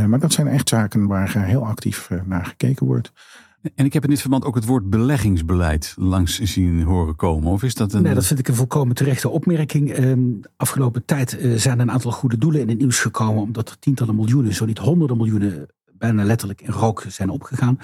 maar 0.08 0.20
dat 0.20 0.34
zijn 0.34 0.48
echt 0.48 0.70
zaken 0.70 1.08
waar 1.08 1.38
heel 1.38 1.65
actief 1.65 2.10
naar 2.25 2.46
gekeken 2.46 2.86
wordt. 2.86 3.12
En 3.76 3.86
ik 3.86 3.94
heb 3.94 4.04
in 4.04 4.10
dit 4.10 4.22
verband 4.22 4.46
ook 4.46 4.56
het 4.56 4.66
woord 4.66 4.90
beleggingsbeleid 4.90 5.94
langs 5.98 6.40
zien 6.40 6.82
horen 6.82 7.16
komen. 7.16 7.52
Of 7.52 7.64
is 7.64 7.76
dat 7.76 7.94
een. 7.94 8.02
Nee, 8.02 8.14
dat 8.14 8.26
vind 8.26 8.40
ik 8.40 8.48
een 8.48 8.56
volkomen 8.56 8.96
terechte 8.96 9.30
opmerking. 9.30 9.92
Ehm, 9.92 10.20
afgelopen 10.58 11.06
tijd 11.06 11.42
uh, 11.42 11.58
zijn 11.58 11.80
een 11.80 11.92
aantal 11.92 12.12
goede 12.12 12.38
doelen 12.38 12.62
in 12.62 12.70
het 12.70 12.78
nieuws 12.78 13.00
gekomen. 13.00 13.42
omdat 13.42 13.70
er 13.70 13.80
tientallen 13.80 14.16
miljoenen, 14.16 14.54
zo 14.54 14.66
niet 14.66 14.78
honderden 14.78 15.18
miljoenen. 15.18 15.68
bijna 15.92 16.24
letterlijk 16.24 16.62
in 16.62 16.72
rook 16.72 17.06
zijn 17.08 17.30
opgegaan. 17.30 17.80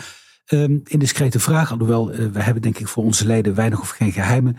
Um, 0.52 0.82
indiscrete 0.84 1.40
vraag, 1.40 1.72
alhoewel 1.72 2.14
uh, 2.14 2.28
we 2.32 2.42
hebben 2.42 2.62
denk 2.62 2.78
ik 2.78 2.88
voor 2.88 3.04
onze 3.04 3.28
leden 3.28 3.56
weinig 3.56 3.80
of 3.80 3.90
geen 3.90 4.12
geheimen. 4.12 4.58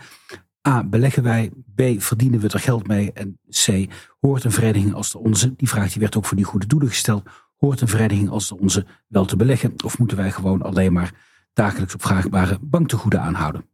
A. 0.67 0.83
Beleggen 0.83 1.23
wij? 1.23 1.51
B. 1.75 1.81
Verdienen 1.97 2.39
we 2.39 2.47
er 2.47 2.59
geld 2.59 2.87
mee? 2.87 3.11
En 3.13 3.39
C. 3.49 3.85
Hoort 4.19 4.43
een 4.43 4.51
vereniging 4.51 4.93
als 4.93 5.11
de 5.11 5.17
onze? 5.17 5.53
Die 5.55 5.69
vraag 5.69 5.91
die 5.91 6.01
werd 6.01 6.17
ook 6.17 6.25
voor 6.25 6.37
die 6.37 6.45
goede 6.45 6.67
doelen 6.67 6.89
gesteld 6.89 7.23
Hoort 7.57 7.81
een 7.81 7.87
vereniging 7.87 8.29
als 8.29 8.51
onze 8.51 8.85
wel 9.07 9.25
te 9.25 9.35
beleggen? 9.35 9.73
Of 9.83 9.97
moeten 9.97 10.17
wij 10.17 10.31
gewoon 10.31 10.61
alleen 10.61 10.93
maar 10.93 11.11
dagelijks 11.53 11.93
opvraagbare 11.93 12.57
banktegoeden 12.61 13.21
aanhouden? 13.21 13.65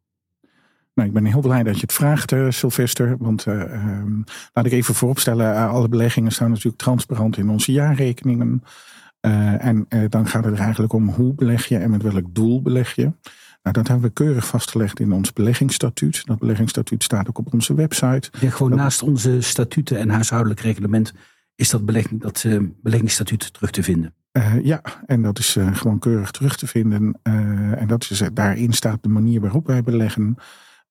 Nou, 0.93 1.07
ik 1.07 1.13
ben 1.13 1.25
heel 1.25 1.41
blij 1.41 1.63
dat 1.63 1.75
je 1.75 1.81
het 1.81 1.93
vraagt, 1.93 2.31
uh, 2.31 2.49
Sylvester. 2.49 3.15
Want 3.19 3.45
uh, 3.45 3.61
um, 3.99 4.23
laat 4.53 4.65
ik 4.65 4.71
even 4.71 4.95
vooropstellen, 4.95 5.53
uh, 5.53 5.71
alle 5.71 5.89
beleggingen 5.89 6.31
staan 6.31 6.49
natuurlijk 6.49 6.77
transparant 6.77 7.37
in 7.37 7.49
onze 7.49 7.71
jaarrekeningen. 7.71 8.63
en 9.21 9.85
dan 10.09 10.27
gaat 10.27 10.43
het 10.43 10.53
er 10.53 10.59
eigenlijk 10.59 10.93
om 10.93 11.09
hoe 11.09 11.33
beleg 11.33 11.65
je 11.65 11.77
en 11.77 11.89
met 11.89 12.01
welk 12.01 12.35
doel 12.35 12.61
beleg 12.61 12.95
je. 12.95 13.11
Nou, 13.63 13.75
dat 13.75 13.87
hebben 13.87 14.07
we 14.07 14.13
keurig 14.13 14.47
vastgelegd 14.47 14.99
in 14.99 15.11
ons 15.11 15.33
beleggingsstatuut. 15.33 16.25
Dat 16.25 16.39
beleggingsstatuut 16.39 17.03
staat 17.03 17.27
ook 17.27 17.37
op 17.37 17.53
onze 17.53 17.73
website. 17.73 18.29
Ja, 18.39 18.49
gewoon 18.49 18.75
naast 18.75 19.01
onze 19.01 19.41
statuten 19.41 19.97
en 19.97 20.09
huishoudelijk 20.09 20.59
reglement 20.59 21.13
is 21.61 21.69
dat, 21.69 21.85
belegging, 21.85 22.21
dat 22.21 22.43
uh, 22.43 22.59
beleggingsstatuut 22.81 23.53
terug 23.53 23.71
te 23.71 23.83
vinden. 23.83 24.13
Uh, 24.31 24.63
ja, 24.63 24.81
en 25.05 25.21
dat 25.21 25.39
is 25.39 25.55
uh, 25.55 25.75
gewoon 25.75 25.99
keurig 25.99 26.31
terug 26.31 26.55
te 26.55 26.67
vinden. 26.67 27.19
en 27.23 27.87
dat 27.87 28.07
is, 28.09 28.23
daarin 28.33 28.73
staat 28.73 29.03
de 29.03 29.09
manier 29.09 29.41
waarop 29.41 29.67
wij 29.67 29.83
beleggen. 29.83 30.35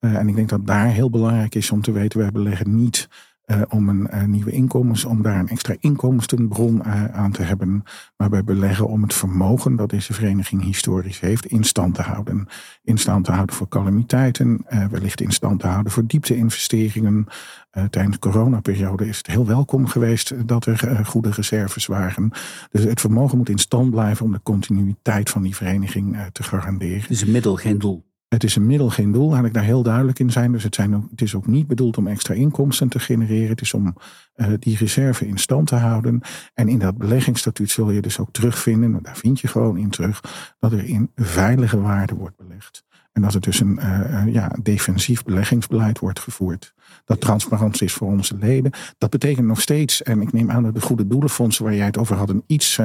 en 0.01 0.29
ik 0.29 0.35
denk 0.35 0.49
dat 0.49 0.67
daar 0.67 0.87
heel 0.87 1.11
belangrijk 1.11 1.55
is 1.55 1.71
om 1.71 1.83
te 1.83 1.93
weten, 1.93 2.19
wij 2.19 2.31
beleggen 2.31 2.77
niet 2.77 3.09
uh, 3.51 3.63
om 3.69 3.89
een 3.89 4.09
uh, 4.15 4.25
nieuwe 4.25 4.51
inkomens, 4.51 5.05
om 5.05 5.23
daar 5.23 5.39
een 5.39 5.49
extra 5.49 5.75
inkomstenbron 5.81 6.83
uh, 6.87 7.05
aan 7.05 7.33
te 7.33 7.43
hebben. 7.43 7.83
Maar 8.17 8.31
wij 8.31 8.45
beleggen 8.45 8.89
om 8.89 9.03
het 9.03 9.15
vermogen 9.15 9.77
dat 9.77 9.91
deze 9.91 10.13
vereniging 10.13 10.63
historisch 10.63 11.21
heeft 11.21 11.47
in 11.47 11.65
stand 11.65 11.95
te 11.95 12.03
houden. 12.03 12.47
In 12.83 12.99
stand 12.99 13.25
te 13.25 13.33
houden 13.33 13.55
voor 13.55 13.69
calamiteiten, 13.69 14.65
wellicht 14.91 15.21
in 15.21 15.31
stand 15.31 15.61
te 15.61 15.67
houden 15.67 15.93
voor 15.93 16.07
diepte-investeringen. 16.07 17.27
tijdens 17.71 18.15
de 18.15 18.19
coronaperiode 18.19 19.09
is 19.09 19.17
het 19.17 19.27
heel 19.27 19.47
welkom 19.47 19.87
geweest 19.87 20.49
dat 20.49 20.67
er 20.67 21.01
goede 21.05 21.31
reserves 21.31 21.87
waren. 21.87 22.31
Dus 22.71 22.85
het 22.85 23.01
vermogen 23.01 23.39
moet 23.39 23.49
in 23.49 23.59
stand 23.59 23.91
blijven 23.91 24.25
om 24.25 24.33
de 24.33 24.41
continuïteit 24.43 25.31
van 25.31 25.43
die 25.43 25.57
vereniging 25.57 26.17
te 26.33 26.43
garanderen. 26.43 27.09
Is 27.09 27.23
een 27.23 27.31
middel, 27.31 27.57
geen 27.57 27.79
doel. 27.79 28.10
Het 28.31 28.45
is 28.45 28.57
een 28.57 28.67
middel, 28.67 28.91
geen 28.91 29.13
doel, 29.13 29.31
laat 29.31 29.45
ik 29.45 29.55
daar 29.55 29.63
heel 29.63 29.83
duidelijk 29.83 30.19
in 30.19 30.31
zijn. 30.31 30.53
Dus 30.53 30.63
het, 30.63 30.75
zijn 30.75 30.97
ook, 30.97 31.11
het 31.11 31.21
is 31.21 31.35
ook 31.35 31.47
niet 31.47 31.67
bedoeld 31.67 31.97
om 31.97 32.07
extra 32.07 32.35
inkomsten 32.35 32.89
te 32.89 32.99
genereren. 32.99 33.49
Het 33.49 33.61
is 33.61 33.75
om 33.75 33.95
uh, 34.37 34.47
die 34.59 34.77
reserve 34.77 35.27
in 35.27 35.39
stand 35.39 35.67
te 35.67 35.75
houden. 35.75 36.21
En 36.55 36.69
in 36.69 36.79
dat 36.79 36.99
beleggingsstatuut 36.99 37.71
zul 37.71 37.91
je 37.91 38.01
dus 38.01 38.19
ook 38.19 38.33
terugvinden, 38.33 38.99
daar 39.03 39.17
vind 39.17 39.41
je 39.41 39.49
gewoon 39.49 39.77
in 39.77 39.91
terug, 39.91 40.21
dat 40.59 40.73
er 40.73 40.85
in 40.85 41.11
veilige 41.15 41.81
waarden 41.81 42.17
wordt 42.17 42.37
belegd. 42.37 42.85
En 43.13 43.23
dat 43.23 43.35
er 43.35 43.41
dus 43.41 43.61
een 43.61 43.79
uh, 43.83 44.33
ja, 44.33 44.57
defensief 44.63 45.23
beleggingsbeleid 45.23 45.99
wordt 45.99 46.21
gevoerd. 46.21 46.75
Dat 47.05 47.21
transparant 47.21 47.83
is 47.83 47.93
voor 47.93 48.09
onze 48.09 48.37
leden. 48.37 48.73
Dat 48.99 49.11
betekent 49.11 49.47
nog 49.47 49.61
steeds, 49.61 50.03
en 50.03 50.21
ik 50.21 50.33
neem 50.33 50.51
aan 50.51 50.63
dat 50.63 50.75
de 50.75 50.81
goede 50.81 51.07
doelenfondsen 51.07 51.65
waar 51.65 51.75
jij 51.75 51.87
het 51.87 51.99
over 51.99 52.17
had, 52.17 52.31
een 52.31 52.45
iets 52.47 52.79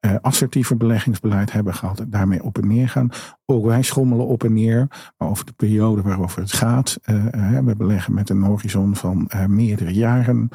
uh, 0.00 0.14
assertiever 0.20 0.76
beleggingsbeleid 0.76 1.52
hebben 1.52 1.74
gehad. 1.74 2.00
En 2.00 2.10
daarmee 2.10 2.42
op 2.42 2.58
en 2.58 2.66
neer 2.66 2.88
gaan. 2.88 3.10
Ook 3.46 3.64
wij 3.64 3.82
schommelen 3.82 4.26
op 4.26 4.44
en 4.44 4.52
neer. 4.52 4.86
Maar 5.18 5.28
over 5.28 5.44
de 5.44 5.52
periode 5.52 6.02
waarover 6.02 6.40
het 6.40 6.52
gaat. 6.52 6.98
Uh, 7.04 7.58
we 7.58 7.76
beleggen 7.76 8.14
met 8.14 8.30
een 8.30 8.42
horizon 8.42 8.96
van 8.96 9.30
meerdere 9.46 9.92
jaren. 9.92 10.48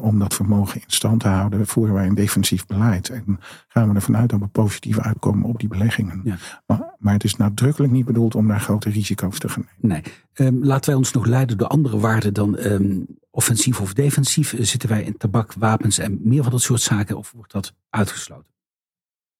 om 0.00 0.18
dat 0.18 0.34
vermogen 0.34 0.80
in 0.80 0.86
stand 0.86 1.20
te 1.20 1.28
houden, 1.28 1.66
voeren 1.66 1.94
wij 1.94 2.06
een 2.06 2.14
defensief 2.14 2.66
beleid. 2.66 3.08
En 3.08 3.38
gaan 3.68 3.88
we 3.88 3.94
ervan 3.94 4.16
uit 4.16 4.30
dat 4.30 4.40
we 4.40 4.46
positief 4.46 4.98
uitkomen 4.98 5.48
op 5.48 5.58
die 5.58 5.68
beleggingen. 5.68 6.20
Ja. 6.24 6.36
Maar, 6.66 6.94
maar, 6.98 7.12
het 7.12 7.24
is 7.24 7.36
nadrukkelijk 7.36 7.92
niet 7.92 8.04
bedoeld 8.04 8.34
om 8.34 8.48
daar 8.48 8.60
grote 8.60 8.90
risico's 8.90 9.38
te 9.38 9.48
gaan 9.48 9.66
nemen. 9.80 10.02
Nee. 10.36 10.48
Um, 10.48 10.64
laten 10.64 10.90
wij 10.90 10.98
ons 10.98 11.12
nog 11.12 11.26
leiden 11.26 11.58
door 11.58 11.68
andere 11.68 11.98
waarden 11.98 12.34
dan 12.34 12.58
um, 12.58 13.06
offensief 13.30 13.80
of 13.80 13.94
defensief. 13.94 14.54
Zitten 14.58 14.88
wij 14.88 15.02
in 15.02 15.16
tabak, 15.16 15.52
wapens 15.52 15.98
en 15.98 16.18
meer 16.22 16.42
van 16.42 16.52
dat 16.52 16.62
soort 16.62 16.80
zaken 16.80 17.16
of 17.16 17.32
wordt 17.32 17.52
dat 17.52 17.74
uitgesloten? 17.90 18.51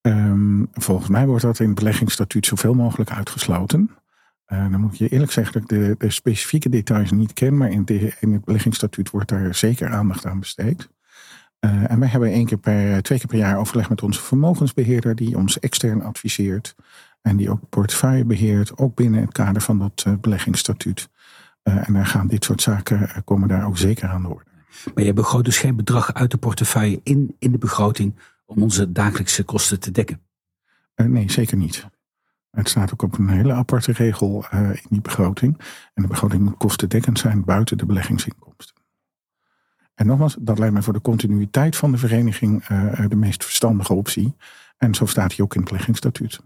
Um, 0.03 0.69
volgens 0.73 1.09
mij 1.09 1.27
wordt 1.27 1.43
dat 1.43 1.59
in 1.59 1.67
het 1.67 1.75
beleggingsstatuut 1.75 2.47
zoveel 2.47 2.75
mogelijk 2.75 3.11
uitgesloten. 3.11 3.91
Uh, 4.49 4.71
dan 4.71 4.81
moet 4.81 4.99
je 4.99 5.09
eerlijk 5.09 5.33
zeggen 5.33 5.53
dat 5.53 5.62
ik 5.62 5.69
de, 5.69 5.95
de 5.99 6.11
specifieke 6.11 6.69
details 6.69 7.11
niet 7.11 7.33
ken, 7.33 7.57
maar 7.57 7.71
in, 7.71 7.85
in, 8.21 8.33
het 8.33 8.45
beleggingsstatuut 8.45 9.11
wordt 9.11 9.29
daar 9.29 9.55
zeker 9.55 9.88
aandacht 9.88 10.27
aan 10.27 10.38
besteed. 10.38 10.88
Uh, 11.61 11.91
en 11.91 11.99
wij 11.99 12.09
hebben 12.09 12.33
één 12.33 12.47
keer 12.47 12.59
per, 12.59 13.03
twee 13.03 13.19
keer 13.19 13.27
per 13.27 13.38
jaar 13.38 13.59
overleg 13.59 13.88
met 13.88 14.03
onze 14.03 14.21
vermogensbeheerder, 14.21 15.15
die 15.15 15.37
ons 15.37 15.59
extern 15.59 16.03
adviseert 16.03 16.75
en 17.21 17.37
die 17.37 17.51
ook 17.51 17.69
portefeuille 17.69 18.25
beheert, 18.25 18.79
ook 18.79 18.95
binnen 18.95 19.21
het 19.21 19.33
kader 19.33 19.62
van 19.62 19.79
dat 19.79 20.21
beleggingsstatuut. 20.21 21.09
en 21.62 21.93
dan 21.93 22.07
gaan 22.07 22.27
dit 22.27 22.45
soort 22.45 22.62
zaken 22.62 23.11
komen 23.25 23.49
daar 23.49 23.67
ook 23.67 23.79
zeker 23.79 24.09
aan 24.09 24.23
de 24.23 24.29
orde. 24.29 24.51
Maar 24.95 25.05
je 25.05 25.12
begroot 25.12 25.45
dus 25.45 25.59
geen 25.59 25.77
bedrag 25.77 26.15
uit 26.15 26.31
de 26.31 26.37
portefeuille 26.37 27.01
in, 27.03 27.37
in 27.38 27.53
de 27.53 27.59
begroting 27.59 28.15
om 28.53 28.62
onze 28.62 28.93
dagelijkse 28.93 29.45
kosten 29.45 29.81
te 29.81 29.91
dekken? 29.91 30.21
Uh, 30.97 31.07
nee, 31.07 31.31
zeker 31.31 31.57
niet. 31.57 31.87
Het 32.51 32.69
staat 32.69 32.93
ook 32.93 33.03
op 33.03 33.19
een 33.19 33.29
hele 33.29 33.53
aparte 33.53 33.93
regel 33.93 34.45
uh, 34.55 34.71
in 34.71 34.87
die 34.88 35.01
begroting. 35.01 35.59
En 35.95 36.03
de 36.03 36.09
begroting 36.09 36.43
moet 36.43 36.57
kostendekkend 36.57 37.19
zijn 37.19 37.45
buiten 37.45 37.79
de 37.79 37.87
beleggingsinkomsten. 37.87 38.77
En 39.95 40.07
nogmaals, 40.07 40.37
dat 40.41 40.59
lijkt 40.59 40.73
mij 40.73 40.83
voor 40.83 40.93
de 40.93 41.01
continuïteit 41.01 41.77
van 41.77 41.93
de 41.93 41.99
vereniging 41.99 42.69
uh, 42.69 43.09
de 43.09 43.17
meest 43.17 43.45
verstandige 43.45 43.95
optie. 43.95 44.37
En 44.77 44.95
zo 44.95 45.07
staat 45.07 45.35
hij 45.35 45.45
ook 45.45 45.55
in 45.55 45.61
het 45.61 45.69
beleggingsstatuut. 45.69 46.41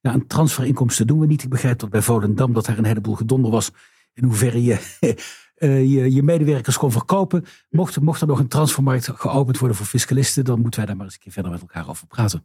Ja, 0.00 0.14
een 0.14 0.26
transferinkomsten 0.26 1.06
doen 1.06 1.18
we 1.18 1.26
niet. 1.26 1.42
Ik 1.42 1.48
begrijp 1.48 1.78
dat 1.78 1.90
bij 1.90 2.02
Volendam 2.02 2.52
dat 2.52 2.66
er 2.66 2.78
een 2.78 2.84
heleboel 2.84 3.14
gedonder 3.14 3.50
was. 3.50 3.70
In 4.12 4.24
hoeverre 4.24 4.62
je 4.62 4.78
uh, 5.60 5.80
je, 5.80 6.14
je, 6.14 6.22
medewerkers 6.22 6.76
kon 6.76 6.92
verkopen. 6.92 7.44
Mocht, 7.68 8.00
mocht 8.00 8.20
er 8.20 8.26
nog 8.26 8.38
een 8.38 8.48
transfermarkt 8.48 9.10
geopend 9.14 9.58
worden 9.58 9.76
voor 9.76 9.86
fiscalisten, 9.86 10.44
dan 10.44 10.60
moeten 10.60 10.78
wij 10.78 10.88
daar 10.88 10.96
maar 10.96 11.04
eens 11.04 11.14
een 11.14 11.20
keer 11.20 11.32
verder 11.32 11.50
met 11.50 11.60
elkaar 11.60 11.88
over 11.88 12.06
praten. 12.06 12.44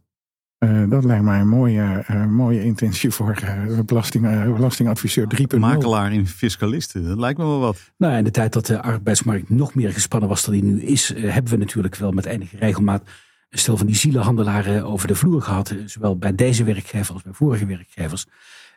Uh, 0.60 0.90
dat 0.90 1.04
lijkt 1.04 1.24
mij 1.24 1.40
een 1.40 1.48
mooie, 1.48 2.06
uh, 2.12 2.26
mooie 2.26 2.64
intentie 2.64 3.12
voor 3.12 3.40
belasting, 3.86 4.54
belastingadviseur 4.56 5.28
3.0. 5.54 5.60
Makelaar 5.60 6.14
in 6.14 6.28
fiscalisten, 6.28 7.08
dat 7.08 7.18
lijkt 7.18 7.38
me 7.38 7.46
wel 7.46 7.60
wat. 7.60 7.92
Nou, 7.98 8.18
in 8.18 8.24
de 8.24 8.32
tijd 8.32 8.54
dat 8.54 8.66
de 8.66 8.82
arbeidsmarkt 8.82 9.50
nog 9.50 9.76
meer 9.76 9.94
gespannen 9.94 10.30
was 10.30 10.44
dan 10.44 10.54
die 10.54 10.64
nu 10.64 10.82
is, 10.82 11.14
hebben 11.16 11.52
we 11.52 11.58
natuurlijk 11.58 11.96
wel 11.96 12.12
met 12.12 12.26
enige 12.26 12.58
regelmaat 12.58 13.04
een 13.50 13.62
stel 13.62 13.78
van 13.78 13.86
die 13.86 13.96
zielenhandelaren 13.96 14.86
over 14.86 15.08
de 15.08 15.16
vloer 15.16 15.42
gehad. 15.42 15.76
Zowel 15.86 16.18
bij 16.18 16.36
deze 16.36 16.64
werkgever 16.64 17.14
als 17.14 17.24
bij 17.24 17.34
vorige 17.34 17.66
werkgevers. 17.66 18.26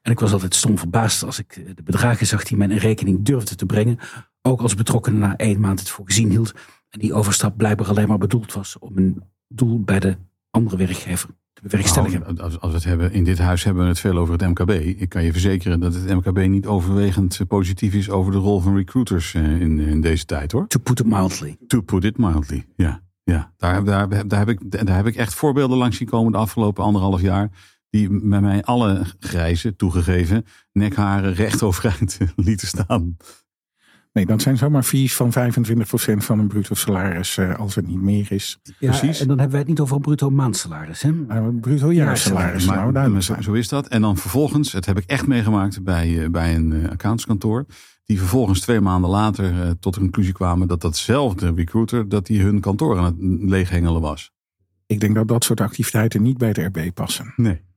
En 0.03 0.13
ik 0.13 0.21
was 0.21 0.33
altijd 0.33 0.55
stom 0.55 0.79
verbaasd 0.79 1.25
als 1.25 1.39
ik 1.39 1.77
de 1.77 1.83
bedragen 1.83 2.27
zag 2.27 2.45
die 2.45 2.57
men 2.57 2.71
in 2.71 2.77
rekening 2.77 3.25
durfde 3.25 3.55
te 3.55 3.67
brengen. 3.67 3.99
Ook 4.43 4.61
als 4.61 4.75
betrokkenen 4.75 5.19
na 5.19 5.37
één 5.37 5.61
maand 5.61 5.79
het 5.81 5.89
voor 5.89 6.07
gezien 6.07 6.31
hield. 6.31 6.53
En 6.89 6.99
die 6.99 7.15
overstap 7.15 7.57
blijkbaar 7.57 7.89
alleen 7.89 8.09
maar 8.09 8.19
bedoeld 8.19 8.53
was 8.53 8.79
om 8.79 8.97
een 8.97 9.23
doel 9.49 9.81
bij 9.81 10.01
de 10.01 10.17
andere 10.51 10.77
werkgever 10.77 11.29
te 11.53 11.63
bewerkstelligen. 11.63 12.21
Nou, 12.21 12.39
als, 12.39 12.61
als 12.61 12.71
we 12.71 12.77
het 12.77 12.87
hebben, 12.87 13.13
in 13.13 13.25
dit 13.25 13.39
huis 13.39 13.65
hebben 13.65 13.83
we 13.83 13.89
het 13.89 14.01
veel 14.01 14.17
over 14.17 14.33
het 14.33 14.49
MKB. 14.49 14.71
Ik 14.71 15.09
kan 15.09 15.25
je 15.25 15.33
verzekeren 15.33 15.81
dat 15.81 15.95
het 15.95 16.15
MKB 16.15 16.47
niet 16.47 16.67
overwegend 16.67 17.41
positief 17.49 17.95
is 17.95 18.11
over 18.11 18.33
de 18.33 18.39
rol 18.39 18.61
van 18.61 18.77
recruiters 18.77 19.35
eh, 19.35 19.61
in, 19.61 19.79
in 19.79 20.01
deze 20.01 20.25
tijd 20.25 20.53
hoor. 20.53 20.67
To 20.67 20.81
put 20.81 21.01
it 21.01 21.07
mildly. 21.07 21.57
To 21.67 21.81
put 21.81 22.05
it 22.05 22.19
mildly, 22.19 22.67
ja. 22.77 23.07
Ja, 23.25 23.53
daar, 23.57 23.85
daar, 23.85 24.29
daar, 24.29 24.39
heb 24.39 24.49
ik, 24.49 24.71
daar 24.71 24.97
heb 24.97 25.07
ik 25.07 25.17
echt 25.17 25.35
voorbeelden 25.35 25.79
langs 25.79 25.97
zien 25.97 26.09
komen 26.09 26.33
de 26.33 26.39
afgelopen 26.39 26.85
anderhalf 26.85 27.21
jaar. 27.21 27.51
Die 27.91 28.11
met 28.11 28.41
mij 28.41 28.63
alle 28.63 29.05
grijze, 29.19 29.77
toegegeven, 29.77 30.45
nekharen 30.73 31.35
recht 31.35 31.63
overeind 31.63 32.19
lieten 32.37 32.67
staan. 32.67 33.17
Nee, 34.13 34.27
dat 34.27 34.43
zijn 34.43 34.57
zomaar 34.57 34.83
fees 34.83 35.17
van 35.17 35.33
25% 35.33 35.33
van 36.17 36.39
een 36.39 36.49
bruto 36.49 36.75
salaris 36.75 37.37
uh, 37.37 37.59
als 37.59 37.75
het 37.75 37.87
niet 37.87 38.01
meer 38.01 38.33
is. 38.33 38.59
Ja, 38.63 38.73
Precies. 38.79 39.21
En 39.21 39.27
dan 39.27 39.39
hebben 39.39 39.51
wij 39.51 39.59
het 39.59 39.69
niet 39.69 39.81
over 39.81 39.97
een 39.97 40.03
bruto 40.03 40.31
maandsalaris. 40.31 41.03
Hè? 41.03 41.11
Uh, 41.11 41.47
bruto 41.61 41.93
jaarsalaris. 41.93 42.67
Maar, 42.67 42.93
nou, 42.93 43.21
zo, 43.21 43.35
zo 43.41 43.53
is 43.53 43.69
dat. 43.69 43.89
En 43.89 44.01
dan 44.01 44.17
vervolgens, 44.17 44.73
het 44.73 44.87
heb 44.87 44.99
ik 44.99 45.05
echt 45.05 45.27
meegemaakt 45.27 45.83
bij, 45.83 46.09
uh, 46.09 46.29
bij 46.29 46.55
een 46.55 46.91
accountskantoor. 46.91 47.67
Die 48.05 48.19
vervolgens 48.19 48.61
twee 48.61 48.81
maanden 48.81 49.11
later 49.11 49.79
tot 49.79 49.95
de 49.95 50.01
conclusie 50.01 50.33
kwamen 50.33 50.69
dat 50.69 50.81
datzelfde 50.81 51.53
recruiter, 51.55 52.09
dat 52.09 52.27
die 52.27 52.43
hun 52.43 52.61
kantoor 52.61 52.99
aan 52.99 53.05
het 53.05 53.15
leeghengelen 53.51 54.01
was. 54.01 54.33
Ik 54.87 55.01
denk 55.01 55.15
dat 55.15 55.29
dat 55.29 55.45
soort 55.45 55.61
activiteiten 55.61 56.23
niet 56.23 56.39
bij 56.39 56.53
de 56.53 56.65
RB 56.65 56.95
passen. 56.95 57.33
Nee. 57.37 57.68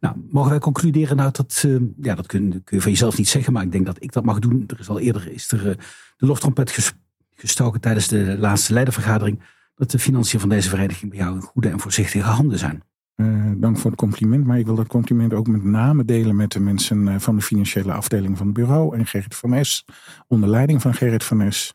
Nou, 0.00 0.16
mogen 0.30 0.50
wij 0.50 0.58
concluderen 0.58 1.16
nou 1.16 1.30
dat, 1.32 1.62
uh, 1.66 1.80
ja, 2.00 2.14
dat 2.14 2.26
kun, 2.26 2.62
kun, 2.64 2.76
je 2.76 2.82
van 2.82 2.90
jezelf 2.90 3.18
niet 3.18 3.28
zeggen, 3.28 3.52
maar 3.52 3.62
ik 3.62 3.72
denk 3.72 3.86
dat 3.86 4.02
ik 4.02 4.12
dat 4.12 4.24
mag 4.24 4.38
doen. 4.38 4.64
Er 4.66 4.80
is 4.80 4.88
al 4.88 5.00
eerder 5.00 5.32
is 5.32 5.50
er, 5.50 5.66
uh, 5.66 5.74
de 6.16 6.26
loftrompet 6.26 6.94
gestoken 7.34 7.80
tijdens 7.80 8.08
de 8.08 8.36
laatste 8.38 8.72
leidervergadering, 8.72 9.42
dat 9.74 9.90
de 9.90 9.98
financiën 9.98 10.40
van 10.40 10.48
deze 10.48 10.68
vereniging 10.68 11.10
bij 11.10 11.20
jou 11.20 11.34
in 11.34 11.40
goede 11.40 11.68
en 11.68 11.80
voorzichtige 11.80 12.28
handen 12.28 12.58
zijn. 12.58 12.82
Uh, 13.16 13.52
dank 13.56 13.78
voor 13.78 13.90
het 13.90 14.00
compliment, 14.00 14.44
maar 14.44 14.58
ik 14.58 14.66
wil 14.66 14.74
dat 14.74 14.86
compliment 14.86 15.32
ook 15.32 15.46
met 15.46 15.64
name 15.64 16.04
delen 16.04 16.36
met 16.36 16.52
de 16.52 16.60
mensen 16.60 17.20
van 17.20 17.36
de 17.36 17.42
financiële 17.42 17.92
afdeling 17.92 18.36
van 18.36 18.46
het 18.46 18.54
bureau 18.54 18.96
en 18.96 19.06
Gerrit 19.06 19.34
van 19.34 19.54
Es, 19.54 19.84
onder 20.26 20.48
leiding 20.48 20.82
van 20.82 20.94
Gerrit 20.94 21.24
van 21.24 21.40
Es. 21.40 21.74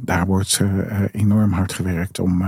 daar 0.00 0.26
wordt 0.26 0.60
enorm 1.12 1.52
hard 1.52 1.72
gewerkt 1.72 2.18
om 2.18 2.42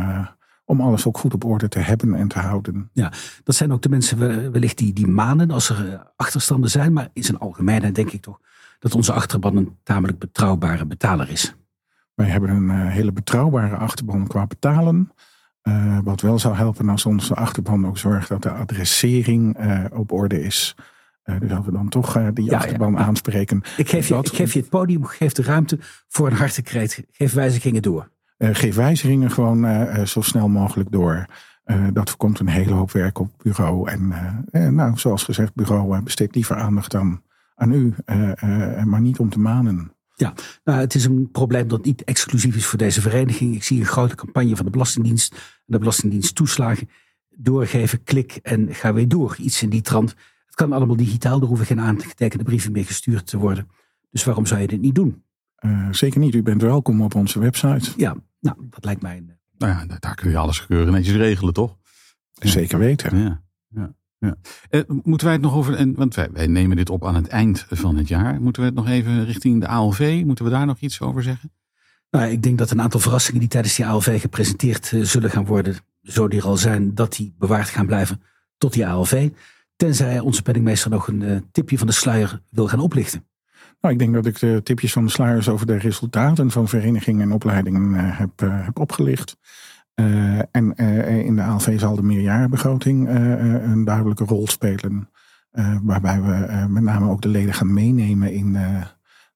om 0.67 0.81
alles 0.81 1.07
ook 1.07 1.19
goed 1.19 1.35
op 1.35 1.45
orde 1.45 1.69
te 1.69 1.79
hebben 1.79 2.15
en 2.15 2.29
te 2.29 2.39
houden. 2.39 2.91
Ja, 2.93 3.13
dat 3.45 3.55
zijn 3.55 3.73
ook 3.73 3.83
de 3.83 3.89
mensen 3.89 4.19
wellicht 4.53 4.79
die, 4.79 4.93
die 4.93 5.07
manen 5.07 5.51
als 5.51 5.69
er 5.69 5.93
eh, 5.93 6.01
achterstanden 6.17 6.71
zijn. 6.71 6.93
Maar 6.93 7.09
in 7.13 7.25
zijn 7.25 7.39
algemeenheid 7.39 7.95
denk 7.95 8.11
ik 8.11 8.23
toch 8.23 8.41
dat 8.79 8.95
onze 8.95 9.13
achterban 9.13 9.57
een 9.57 9.77
tamelijk 9.83 10.19
betrouwbare 10.19 10.87
betaler 10.87 11.31
is. 11.31 11.55
Wij 12.15 12.27
hebben 12.27 12.51
een 12.51 12.71
uh, 12.71 12.93
hele 12.93 13.13
betrouwbare 13.13 13.77
achterban 13.77 14.27
qua 14.27 14.47
betalen. 14.47 15.13
Uh, 15.63 15.99
wat 16.05 16.21
wel 16.21 16.39
zou 16.39 16.55
helpen 16.55 16.89
als 16.89 17.07
onze 17.07 17.35
achterban 17.35 17.87
ook 17.87 17.99
zorgt 17.99 18.29
dat 18.29 18.43
de 18.43 18.51
adressering 18.51 19.61
uh, 19.61 19.85
op 19.93 20.13
orde 20.13 20.43
is. 20.43 20.75
dus 21.25 21.49
dat 21.49 21.65
we 21.65 21.73
dan 21.73 21.89
toch 21.89 22.33
die 22.33 22.45
ja, 22.45 22.57
achterban 22.57 22.93
ja, 22.93 22.99
aanspreken. 22.99 23.63
Ik 23.77 23.89
geef, 23.89 24.09
je, 24.09 24.15
ik 24.15 24.35
geef 24.35 24.53
je 24.53 24.61
het 24.61 24.69
podium, 24.69 25.05
geef 25.05 25.33
de 25.33 25.43
ruimte 25.43 25.79
voor 26.09 26.27
een 26.27 26.37
hartekreet. 26.37 27.05
Geef 27.11 27.33
wijzigingen 27.33 27.83
door. 27.83 28.11
Uh, 28.39 28.49
geef 28.53 28.75
wijzigingen 28.75 29.31
gewoon 29.31 29.65
uh, 29.65 30.05
zo 30.05 30.21
snel 30.21 30.49
mogelijk 30.49 30.93
door. 30.93 31.27
Dat 31.93 32.09
voorkomt 32.09 32.39
een 32.39 32.49
hele 32.49 32.73
hoop 32.73 32.91
werk 32.91 33.19
op 33.19 33.31
bureau. 33.43 33.91
En 33.91 34.15
nou, 34.75 34.99
zoals 34.99 35.25
gezegd, 35.25 35.55
bureau 35.55 36.03
besteedt 36.03 36.35
liever 36.35 36.57
aandacht 36.57 36.91
dan 36.91 37.23
aan 37.55 37.73
u, 37.73 37.95
maar 38.85 39.01
niet 39.01 39.19
om 39.19 39.29
te 39.29 39.39
manen. 39.39 39.93
Ja, 40.15 40.35
nou, 40.65 40.81
het 40.81 40.95
is 40.95 41.05
een 41.05 41.31
probleem 41.31 41.69
dat 41.69 41.85
niet 41.85 42.05
exclusief 42.05 42.57
is 42.57 42.67
voor 42.67 42.79
deze 42.79 43.01
vereniging. 43.01 43.55
Ik 43.55 43.65
zie 43.65 43.81
een 43.81 43.87
grote 43.87 44.15
campagne 44.15 44.57
van 44.57 44.65
de 44.65 44.71
Belastingdienst. 44.71 45.33
En 45.35 45.41
de 45.65 45.79
Belastingdienst 45.79 46.35
toeslagen 46.35 46.89
doorgeven, 47.31 48.03
klik 48.03 48.39
en 48.43 48.75
ga 48.75 48.93
weer 48.93 49.09
door. 49.09 49.37
Iets 49.39 49.63
in 49.63 49.71
die 49.71 49.83
trant. 49.83 50.15
Het 50.47 50.55
kan 50.55 50.73
allemaal 50.73 50.97
digitaal, 50.97 51.41
er 51.41 51.47
hoeven 51.47 51.67
geen 51.67 51.81
aangetekende 51.81 52.45
brieven 52.45 52.73
meer 52.73 52.87
gestuurd 52.87 53.27
te 53.27 53.39
worden. 53.39 53.69
Dus 54.11 54.25
waarom 54.25 54.47
zou 54.47 54.61
je 54.61 54.67
dit 54.67 54.81
niet 54.81 54.95
doen? 54.95 55.25
Uh, 55.65 55.89
zeker 55.91 56.21
niet. 56.21 56.35
U 56.35 56.43
bent 56.43 56.63
welkom 56.63 57.03
op 57.03 57.15
onze 57.15 57.39
website. 57.39 57.93
Ja, 57.97 58.17
nou, 58.41 58.57
dat 58.71 58.85
lijkt 58.85 59.03
mij. 59.03 59.17
Een... 59.17 59.31
Nou 59.59 59.73
ja, 59.73 59.97
daar 59.99 60.15
kun 60.15 60.31
je 60.31 60.37
alles 60.37 60.67
keurig 60.67 60.95
netjes 60.95 61.15
regelen, 61.15 61.53
toch? 61.53 61.77
Zeker 62.33 62.79
weten. 62.79 63.19
Ja, 63.19 63.43
ja, 63.69 63.95
ja. 64.19 64.37
Uh, 64.71 64.83
moeten 65.03 65.27
wij 65.27 65.37
het 65.37 65.45
nog 65.45 65.55
over, 65.55 65.75
en, 65.75 65.95
want 65.95 66.15
wij, 66.15 66.29
wij, 66.33 66.47
nemen 66.47 66.77
dit 66.77 66.91
op 66.91 67.07
aan 67.07 67.15
het 67.15 67.27
eind 67.27 67.67
van 67.69 67.97
het 67.97 68.09
jaar. 68.09 68.41
Moeten 68.41 68.63
we 68.63 68.69
het 68.69 68.77
nog 68.77 68.89
even 68.89 69.25
richting 69.25 69.61
de 69.61 69.67
ALV, 69.67 70.23
moeten 70.27 70.45
we 70.45 70.51
daar 70.51 70.67
nog 70.67 70.79
iets 70.79 71.01
over 71.01 71.23
zeggen? 71.23 71.53
Nou, 72.11 72.31
ik 72.31 72.43
denk 72.43 72.59
dat 72.59 72.71
een 72.71 72.81
aantal 72.81 73.01
verrassingen 73.01 73.41
die 73.41 73.49
tijdens 73.49 73.75
die 73.75 73.87
ALV 73.87 74.21
gepresenteerd 74.21 74.93
uh, 74.93 75.05
zullen 75.05 75.31
gaan 75.31 75.45
worden, 75.45 75.77
zo 76.03 76.29
die 76.29 76.41
er 76.41 76.47
al 76.47 76.57
zijn, 76.57 76.95
dat 76.95 77.13
die 77.13 77.35
bewaard 77.39 77.69
gaan 77.69 77.87
blijven 77.87 78.23
tot 78.59 78.73
die 78.73 78.87
ALV. 78.87 79.31
Tenzij 79.77 80.21
onze 80.21 80.43
penningmeester 80.43 80.91
nog 80.91 81.09
een 81.09 81.49
tipje 81.53 81.79
van 81.79 81.87
de 81.87 81.93
sluier 81.93 82.43
wil 82.51 82.69
gaan 82.69 82.81
oplichten. 82.81 83.27
Nou, 83.87 83.99
ik 83.99 84.05
denk 84.05 84.15
dat 84.15 84.27
ik 84.27 84.41
de 84.41 84.61
tipjes 84.63 84.93
van 84.93 85.05
de 85.05 85.11
sluiers 85.11 85.49
over 85.49 85.67
de 85.67 85.77
resultaten 85.77 86.51
van 86.51 86.69
verenigingen 86.69 87.23
en 87.23 87.33
opleidingen 87.33 87.95
uh, 87.95 88.19
heb, 88.19 88.43
uh, 88.43 88.65
heb 88.65 88.79
opgelicht. 88.79 89.37
Uh, 89.95 90.39
en 90.39 90.77
in 91.25 91.37
de 91.37 91.43
ALV 91.43 91.81
zal 91.81 91.95
de 91.95 92.03
meerjarenbegroting 92.03 93.09
een 93.09 93.85
duidelijke 93.85 94.25
rol 94.25 94.47
spelen. 94.47 95.11
waarbij 95.83 96.23
we 96.23 96.67
met 96.69 96.83
name 96.83 97.11
ook 97.11 97.23
de 97.23 97.29
leden 97.29 97.55
gaan 97.55 97.73
meenemen 97.73 98.33
in, 98.33 98.57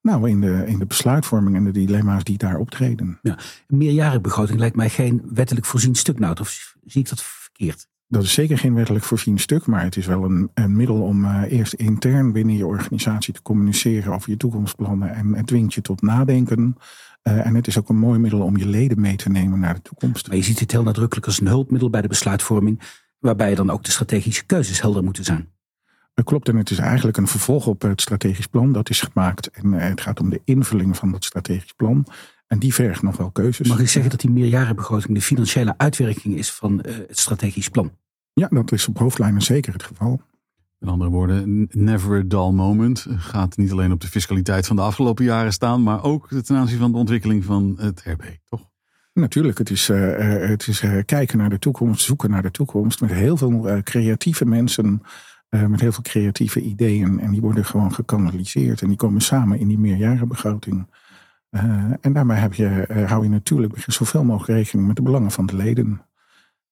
nou, 0.02 0.28
in, 0.28 0.40
de, 0.40 0.62
in 0.66 0.78
de 0.78 0.86
besluitvorming 0.86 1.56
en 1.56 1.64
de 1.64 1.70
dilemma's 1.70 2.24
die 2.24 2.38
daar 2.38 2.58
optreden. 2.58 3.18
Ja, 3.22 3.38
een 3.66 3.76
meerjarenbegroting 3.76 4.58
lijkt 4.58 4.76
mij 4.76 4.88
geen 4.88 5.22
wettelijk 5.32 5.66
voorzien 5.66 5.94
stuk 5.94 6.18
nou, 6.18 6.36
of 6.40 6.74
zie 6.84 7.00
ik 7.00 7.08
dat 7.08 7.22
verkeerd? 7.22 7.88
Dat 8.10 8.22
is 8.22 8.32
zeker 8.32 8.58
geen 8.58 8.74
wettelijk 8.74 9.04
voorzien 9.04 9.38
stuk, 9.38 9.66
maar 9.66 9.82
het 9.82 9.96
is 9.96 10.06
wel 10.06 10.24
een, 10.24 10.50
een 10.54 10.76
middel 10.76 11.02
om 11.02 11.24
uh, 11.24 11.42
eerst 11.48 11.72
intern 11.72 12.32
binnen 12.32 12.56
je 12.56 12.66
organisatie 12.66 13.34
te 13.34 13.42
communiceren 13.42 14.12
over 14.12 14.30
je 14.30 14.36
toekomstplannen. 14.36 15.14
En 15.14 15.34
het 15.34 15.46
dwingt 15.46 15.74
je 15.74 15.80
tot 15.80 16.02
nadenken. 16.02 16.76
Uh, 17.22 17.46
en 17.46 17.54
het 17.54 17.66
is 17.66 17.78
ook 17.78 17.88
een 17.88 17.98
mooi 17.98 18.18
middel 18.18 18.40
om 18.40 18.56
je 18.56 18.66
leden 18.66 19.00
mee 19.00 19.16
te 19.16 19.28
nemen 19.28 19.58
naar 19.58 19.74
de 19.74 19.82
toekomst. 19.82 20.28
Maar 20.28 20.36
je 20.36 20.42
ziet 20.42 20.60
het 20.60 20.72
heel 20.72 20.82
nadrukkelijk 20.82 21.26
als 21.26 21.40
een 21.40 21.46
hulpmiddel 21.46 21.90
bij 21.90 22.00
de 22.00 22.08
besluitvorming, 22.08 22.80
waarbij 23.18 23.54
dan 23.54 23.70
ook 23.70 23.84
de 23.84 23.90
strategische 23.90 24.46
keuzes 24.46 24.80
helder 24.80 25.04
moeten 25.04 25.24
zijn. 25.24 25.48
Dat 26.14 26.24
klopt, 26.24 26.48
en 26.48 26.56
het 26.56 26.70
is 26.70 26.78
eigenlijk 26.78 27.16
een 27.16 27.26
vervolg 27.26 27.66
op 27.66 27.82
het 27.82 28.00
strategisch 28.00 28.46
plan 28.46 28.72
dat 28.72 28.90
is 28.90 29.00
gemaakt. 29.00 29.50
En 29.50 29.72
uh, 29.72 29.80
het 29.80 30.00
gaat 30.00 30.20
om 30.20 30.30
de 30.30 30.40
invulling 30.44 30.96
van 30.96 31.12
dat 31.12 31.24
strategisch 31.24 31.72
plan. 31.72 32.06
En 32.50 32.58
die 32.58 32.74
vergt 32.74 33.02
nog 33.02 33.16
wel 33.16 33.30
keuzes. 33.30 33.68
Mag 33.68 33.80
ik 33.80 33.88
zeggen 33.88 34.10
dat 34.10 34.20
die 34.20 34.30
meerjarenbegroting 34.30 35.14
de 35.14 35.22
financiële 35.22 35.74
uitwerking 35.76 36.36
is 36.36 36.52
van 36.52 36.72
uh, 36.72 36.94
het 36.94 37.18
strategisch 37.18 37.68
plan? 37.68 37.92
Ja, 38.32 38.48
dat 38.48 38.72
is 38.72 38.88
op 38.88 38.98
hoofdlijnen 38.98 39.42
zeker 39.42 39.72
het 39.72 39.82
geval. 39.82 40.20
Met 40.78 40.90
andere 40.90 41.10
woorden, 41.10 41.68
never 41.70 42.18
a 42.18 42.22
dull 42.26 42.50
moment 42.50 43.06
gaat 43.08 43.56
niet 43.56 43.72
alleen 43.72 43.92
op 43.92 44.00
de 44.00 44.06
fiscaliteit 44.06 44.66
van 44.66 44.76
de 44.76 44.82
afgelopen 44.82 45.24
jaren 45.24 45.52
staan, 45.52 45.82
maar 45.82 46.02
ook 46.02 46.28
ten 46.28 46.56
aanzien 46.56 46.78
van 46.78 46.92
de 46.92 46.98
ontwikkeling 46.98 47.44
van 47.44 47.76
het 47.78 48.02
RB, 48.04 48.22
toch? 48.48 48.68
Natuurlijk, 49.12 49.58
het 49.58 49.70
is, 49.70 49.88
uh, 49.88 50.16
het 50.48 50.66
is 50.66 50.82
uh, 50.82 51.02
kijken 51.04 51.38
naar 51.38 51.50
de 51.50 51.58
toekomst, 51.58 52.04
zoeken 52.04 52.30
naar 52.30 52.42
de 52.42 52.50
toekomst 52.50 53.00
met 53.00 53.10
heel 53.10 53.36
veel 53.36 53.68
uh, 53.68 53.82
creatieve 53.82 54.44
mensen, 54.44 55.02
met 55.48 55.80
heel 55.80 55.92
veel 55.92 56.02
creatieve 56.02 56.60
ideeën. 56.60 57.20
En 57.20 57.30
die 57.30 57.40
worden 57.40 57.64
gewoon 57.64 57.94
gekanaliseerd 57.94 58.82
en 58.82 58.88
die 58.88 58.96
komen 58.96 59.20
samen 59.20 59.58
in 59.58 59.68
die 59.68 59.78
meerjarenbegroting. 59.78 60.86
En 62.00 62.12
daarmee 62.12 62.38
heb 62.38 62.54
je, 62.54 62.86
hou 63.06 63.22
je 63.22 63.30
natuurlijk 63.30 63.84
zoveel 63.86 64.24
mogelijk 64.24 64.58
rekening 64.58 64.86
met 64.86 64.96
de 64.96 65.02
belangen 65.02 65.30
van 65.30 65.46
de 65.46 65.56
leden. 65.56 66.00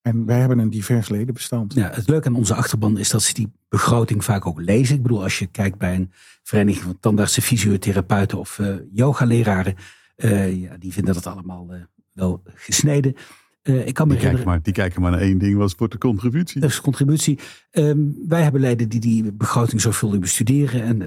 En 0.02 0.26
wij 0.26 0.38
hebben 0.38 0.58
een 0.58 0.70
divers 0.70 1.08
ledenbestand. 1.08 1.74
Ja, 1.74 1.90
het 1.92 2.08
leuke 2.08 2.28
aan 2.28 2.34
onze 2.34 2.54
achterban 2.54 2.98
is 2.98 3.10
dat 3.10 3.22
ze 3.22 3.34
die 3.34 3.52
begroting 3.68 4.24
vaak 4.24 4.46
ook 4.46 4.60
lezen. 4.60 4.96
Ik 4.96 5.02
bedoel, 5.02 5.22
als 5.22 5.38
je 5.38 5.46
kijkt 5.46 5.78
bij 5.78 5.94
een 5.94 6.12
vereniging 6.42 6.84
van 6.84 6.98
tandartsen, 7.00 7.42
fysiotherapeuten 7.42 8.38
of 8.38 8.58
uh, 8.58 8.74
yogaleraren. 8.92 9.74
Uh, 10.16 10.60
ja, 10.62 10.76
die 10.78 10.92
vinden 10.92 11.14
dat 11.14 11.26
allemaal 11.26 11.66
uh, 11.70 11.80
wel 12.12 12.42
gesneden. 12.54 13.14
ik 13.62 13.94
kan 13.94 14.08
me 14.08 14.14
die, 14.14 14.22
kijken 14.22 14.44
maar, 14.44 14.62
die 14.62 14.72
kijken 14.72 15.02
maar 15.02 15.10
naar 15.10 15.20
één 15.20 15.38
ding, 15.38 15.56
wat 15.56 15.76
wordt 15.76 15.92
de 15.92 15.98
contributie? 15.98 16.60
Dat 16.60 16.70
is 16.70 16.76
de 16.76 16.82
contributie. 16.82 17.38
Um, 17.72 18.16
wij 18.28 18.42
hebben 18.42 18.60
leden 18.60 18.88
die 18.88 19.00
die 19.00 19.32
begroting 19.32 19.80
zorgvuldig 19.80 20.20
bestuderen. 20.20 20.82
En 20.82 20.98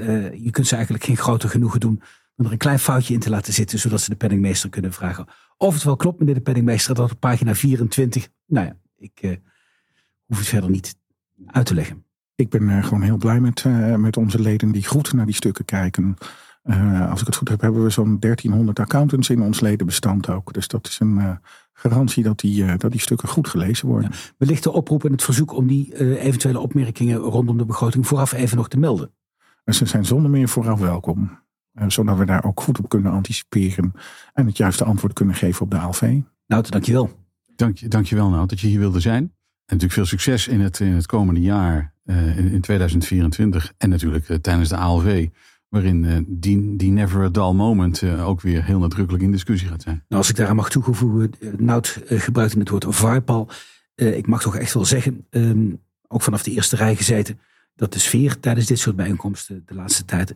je 0.43 0.51
kunt 0.51 0.67
ze 0.67 0.75
eigenlijk 0.75 1.03
geen 1.03 1.17
groter 1.17 1.49
genoegen 1.49 1.79
doen 1.79 2.01
om 2.41 2.47
er 2.47 2.53
een 2.53 2.57
klein 2.57 2.79
foutje 2.79 3.13
in 3.13 3.19
te 3.19 3.29
laten 3.29 3.53
zitten, 3.53 3.79
zodat 3.79 4.01
ze 4.01 4.09
de 4.09 4.15
penningmeester 4.15 4.69
kunnen 4.69 4.93
vragen 4.93 5.25
of 5.57 5.73
het 5.73 5.83
wel 5.83 5.95
klopt, 5.95 6.19
meneer 6.19 6.33
de 6.33 6.41
penningmeester, 6.41 6.95
dat 6.95 7.11
op 7.11 7.19
pagina 7.19 7.55
24, 7.55 8.27
nou 8.45 8.65
ja, 8.65 8.75
ik 8.97 9.19
uh, 9.21 9.35
hoef 10.25 10.37
het 10.37 10.47
verder 10.47 10.69
niet 10.69 10.95
uit 11.45 11.65
te 11.65 11.73
leggen. 11.73 12.05
Ik 12.35 12.49
ben 12.49 12.61
uh, 12.61 12.83
gewoon 12.83 13.01
heel 13.01 13.17
blij 13.17 13.39
met, 13.39 13.63
uh, 13.63 13.95
met 13.95 14.17
onze 14.17 14.39
leden 14.39 14.71
die 14.71 14.85
goed 14.85 15.13
naar 15.13 15.25
die 15.25 15.35
stukken 15.35 15.65
kijken. 15.65 16.17
als 17.09 17.19
ik 17.19 17.25
het 17.25 17.35
goed 17.35 17.49
heb, 17.49 17.61
hebben 17.61 17.83
we 17.83 17.89
zo'n 17.89 18.19
1300 18.19 18.79
accountants 18.79 19.29
in 19.29 19.41
ons 19.41 19.59
ledenbestand 19.59 20.29
ook. 20.29 20.53
Dus 20.53 20.67
dat 20.67 20.87
is 20.87 20.99
een 20.99 21.39
garantie 21.73 22.23
dat 22.23 22.39
die, 22.39 22.77
dat 22.77 22.91
die 22.91 23.01
stukken 23.01 23.27
goed 23.27 23.47
gelezen 23.47 23.87
worden. 23.87 24.09
Ja, 24.11 24.17
wellicht 24.37 24.63
de 24.63 24.71
oproep 24.71 25.05
en 25.05 25.11
het 25.11 25.23
verzoek 25.23 25.53
om 25.53 25.67
die 25.67 26.19
eventuele 26.19 26.59
opmerkingen 26.59 27.17
rondom 27.17 27.57
de 27.57 27.65
begroting 27.65 28.07
vooraf 28.07 28.31
even 28.31 28.57
nog 28.57 28.67
te 28.67 28.79
melden. 28.79 29.11
En 29.63 29.73
ze 29.73 29.85
zijn 29.85 30.05
zonder 30.05 30.31
meer 30.31 30.49
vooraf 30.49 30.79
welkom. 30.79 31.40
Zodat 31.87 32.17
we 32.17 32.25
daar 32.25 32.43
ook 32.43 32.61
goed 32.61 32.79
op 32.79 32.89
kunnen 32.89 33.11
anticiperen 33.11 33.93
en 34.33 34.45
het 34.45 34.57
juiste 34.57 34.83
antwoord 34.83 35.13
kunnen 35.13 35.35
geven 35.35 35.61
op 35.61 35.71
de 35.71 35.77
ALV. 35.77 36.19
Nou, 36.47 36.63
dankjewel. 36.69 37.19
Dank 37.55 37.77
je, 37.77 37.87
dankjewel 37.87 38.29
nou 38.29 38.47
dat 38.47 38.59
je 38.59 38.67
hier 38.67 38.79
wilde 38.79 38.99
zijn. 38.99 39.33
En 39.71 39.77
natuurlijk 39.77 39.93
veel 39.93 40.05
succes 40.05 40.47
in 40.47 40.61
het, 40.61 40.79
in 40.79 40.93
het 40.93 41.05
komende 41.05 41.41
jaar, 41.41 41.93
uh, 42.05 42.37
in, 42.37 42.51
in, 42.51 42.61
2024. 42.61 43.73
En 43.77 43.89
natuurlijk 43.89 44.29
uh, 44.29 44.37
tijdens 44.37 44.69
de 44.69 44.75
ALV. 44.75 45.27
waarin 45.69 46.05
eh, 46.05 46.17
die, 46.27 46.75
die 46.75 46.91
never 46.91 47.23
a 47.23 47.29
dull 47.29 47.53
moment 47.53 48.01
eh, 48.01 48.27
ook 48.27 48.41
weer 48.41 48.63
heel 48.63 48.79
nadrukkelijk 48.79 49.23
in 49.23 49.31
discussie 49.31 49.67
gaat 49.67 49.81
zijn. 49.81 49.95
Nou, 50.07 50.21
als 50.21 50.29
ik 50.29 50.35
daaraan 50.35 50.55
mag 50.55 50.69
toevoegen, 50.69 51.31
Nout 51.57 52.01
uh, 52.09 52.19
gebruikte 52.19 52.59
het 52.59 52.69
woord 52.69 52.85
vaarpal. 52.89 53.49
ik 53.95 54.27
mag 54.27 54.41
toch 54.41 54.55
echt 54.55 54.73
wel 54.73 54.85
zeggen, 54.85 55.25
um, 55.29 55.81
ook 56.07 56.21
vanaf 56.21 56.43
de 56.43 56.51
eerste 56.51 56.75
rij 56.75 56.95
gezeten, 56.95 57.39
dat 57.75 57.93
de 57.93 57.99
sfeer 57.99 58.39
tijdens 58.39 58.67
dit 58.67 58.79
soort 58.79 58.95
bijeenkomsten 58.95 59.63
de 59.65 59.75
laatste 59.75 60.05
tijd 60.05 60.35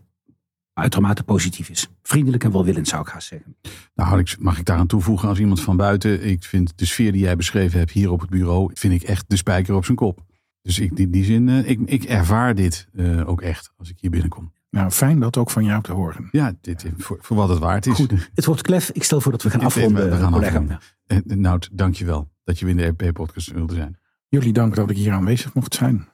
uitermate 0.76 1.24
positief 1.24 1.70
is. 1.70 1.88
Vriendelijk 2.04 2.44
en 2.44 2.52
welwillend 2.52 2.88
zou 2.88 3.02
ik 3.02 3.08
gaan 3.08 3.22
zeggen. 3.22 3.56
Nou, 3.96 4.26
mag 4.40 4.60
ik 4.60 4.66
daaraan 4.66 4.88
toevoegen 4.88 5.30
als 5.30 5.40
iemand 5.40 5.62
van 5.62 5.78
buiten. 5.78 6.26
Ik 6.26 6.44
vind 6.44 6.78
de 6.78 6.86
sfeer 6.86 7.12
die 7.12 7.22
jij 7.22 7.36
beschreven 7.36 7.80
hebt 7.80 7.92
hier 7.92 8.12
op 8.12 8.20
het 8.20 8.30
bureau, 8.30 8.72
vind 8.74 8.94
ik 8.94 9.04
echt 9.04 9.26
de 9.28 9.36
spijker 9.36 9.76
op 9.76 9.86
zijn 9.86 9.98
kop. 9.98 10.24
Dus 10.62 10.80
ik, 10.80 11.00
in 11.00 11.12
die 11.12 11.24
zin, 11.24 11.48
uh, 11.48 11.70
ik, 11.70 11.80
ik 11.86 12.04
ervaar 12.04 12.56
dit 12.56 12.88
uh, 12.94 13.30
ook 13.30 13.42
echt 13.42 13.72
als 13.78 13.90
ik 13.90 13.96
hier 14.00 14.10
binnenkom. 14.10 14.54
Nou, 14.70 14.92
fijn 14.92 15.20
dat 15.20 15.38
ook 15.38 15.50
van 15.50 15.64
jou 15.64 15.82
te 15.82 15.92
horen. 15.92 16.28
Ja, 16.32 16.54
dit, 16.62 16.86
voor, 16.98 17.18
voor 17.22 17.38
wat 17.38 17.50
het 17.50 17.60
waard 17.60 17.86
is. 17.86 17.94
Goed, 17.94 18.30
het 18.34 18.46
wordt 18.46 18.62
klef. 18.62 18.90
Ik 18.90 19.04
stel 19.04 19.22
voor 19.22 19.32
dat 19.32 19.42
we 19.42 19.50
gaan 19.50 19.62
afronden. 19.62 20.10
We 20.10 20.16
gaan 20.16 20.34
afronden. 20.34 20.80
Ja. 21.06 21.22
Uh, 21.26 21.38
nou, 21.38 21.62
dankjewel 21.72 22.30
dat 22.44 22.60
je 22.60 22.68
in 22.68 22.78
de 22.78 22.84
EP-podcast 22.84 23.52
wilde 23.52 23.74
zijn. 23.74 23.98
Jullie 24.28 24.54
dank 24.54 24.76
dat 24.76 24.90
ik 24.90 24.98
hier 24.98 25.12
aanwezig 25.12 25.54
mocht 25.54 25.74
zijn. 25.74 26.08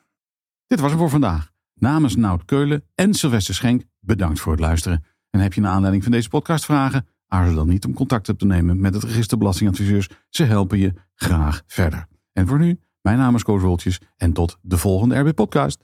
Dit 0.67 0.79
was 0.79 0.91
het 0.91 0.99
voor 0.99 1.09
vandaag. 1.09 1.51
Namens 1.73 2.15
Nout 2.15 2.45
Keulen 2.45 2.83
en 2.95 3.13
Sylvester 3.13 3.55
Schenk, 3.55 3.83
bedankt 4.01 4.39
voor 4.39 4.51
het 4.51 4.61
luisteren. 4.61 5.03
En 5.29 5.39
heb 5.39 5.53
je 5.53 5.61
naar 5.61 5.71
aanleiding 5.71 6.03
van 6.03 6.11
deze 6.11 6.29
podcast 6.29 6.65
vragen? 6.65 7.07
Aarzel 7.27 7.55
dan 7.55 7.67
niet 7.67 7.85
om 7.85 7.93
contact 7.93 8.29
op 8.29 8.39
te 8.39 8.45
nemen 8.45 8.79
met 8.79 8.93
het 8.93 9.03
register 9.03 9.37
belastingadviseurs. 9.37 10.09
Ze 10.29 10.43
helpen 10.43 10.77
je 10.77 10.93
graag 11.15 11.61
verder. 11.67 12.07
En 12.33 12.47
voor 12.47 12.59
nu, 12.59 12.79
mijn 13.01 13.17
naam 13.17 13.35
is 13.35 13.43
Koos 13.43 13.61
Woltjes 13.61 13.99
en 14.17 14.33
tot 14.33 14.57
de 14.61 14.77
volgende 14.77 15.19
RB 15.19 15.35
Podcast. 15.35 15.83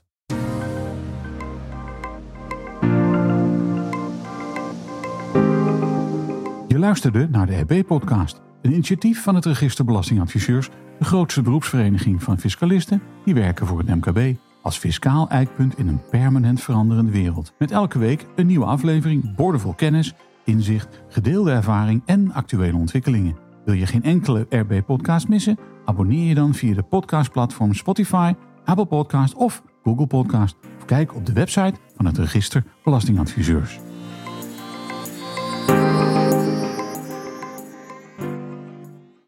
Je 6.68 6.78
luisterde 6.78 7.28
naar 7.28 7.46
de 7.46 7.60
RB-podcast, 7.60 8.40
een 8.62 8.72
initiatief 8.72 9.22
van 9.22 9.34
het 9.34 9.44
Register 9.44 9.84
Belastingadviseurs, 9.84 10.68
de 10.98 11.04
grootste 11.04 11.42
beroepsvereniging 11.42 12.22
van 12.22 12.38
fiscalisten 12.38 13.02
die 13.24 13.34
werken 13.34 13.66
voor 13.66 13.78
het 13.78 13.88
MKB 13.88 14.36
als 14.68 14.78
fiscaal 14.78 15.28
eikpunt 15.28 15.78
in 15.78 15.88
een 15.88 16.00
permanent 16.10 16.60
veranderende 16.60 17.10
wereld. 17.10 17.52
Met 17.58 17.70
elke 17.70 17.98
week 17.98 18.26
een 18.36 18.46
nieuwe 18.46 18.64
aflevering, 18.64 19.34
boordevol 19.34 19.74
kennis, 19.74 20.14
inzicht, 20.44 21.02
gedeelde 21.08 21.50
ervaring 21.50 22.02
en 22.04 22.32
actuele 22.32 22.76
ontwikkelingen. 22.76 23.36
Wil 23.64 23.74
je 23.74 23.86
geen 23.86 24.02
enkele 24.02 24.46
RB-podcast 24.48 25.28
missen? 25.28 25.58
Abonneer 25.84 26.26
je 26.28 26.34
dan 26.34 26.54
via 26.54 26.74
de 26.74 26.82
podcastplatform 26.82 27.74
Spotify, 27.74 28.34
Apple 28.64 28.86
Podcast 28.86 29.34
of 29.34 29.62
Google 29.82 30.06
Podcast. 30.06 30.56
Of 30.78 30.84
kijk 30.84 31.14
op 31.14 31.26
de 31.26 31.32
website 31.32 31.74
van 31.96 32.06
het 32.06 32.18
Register 32.18 32.64
Belastingadviseurs. 32.84 33.87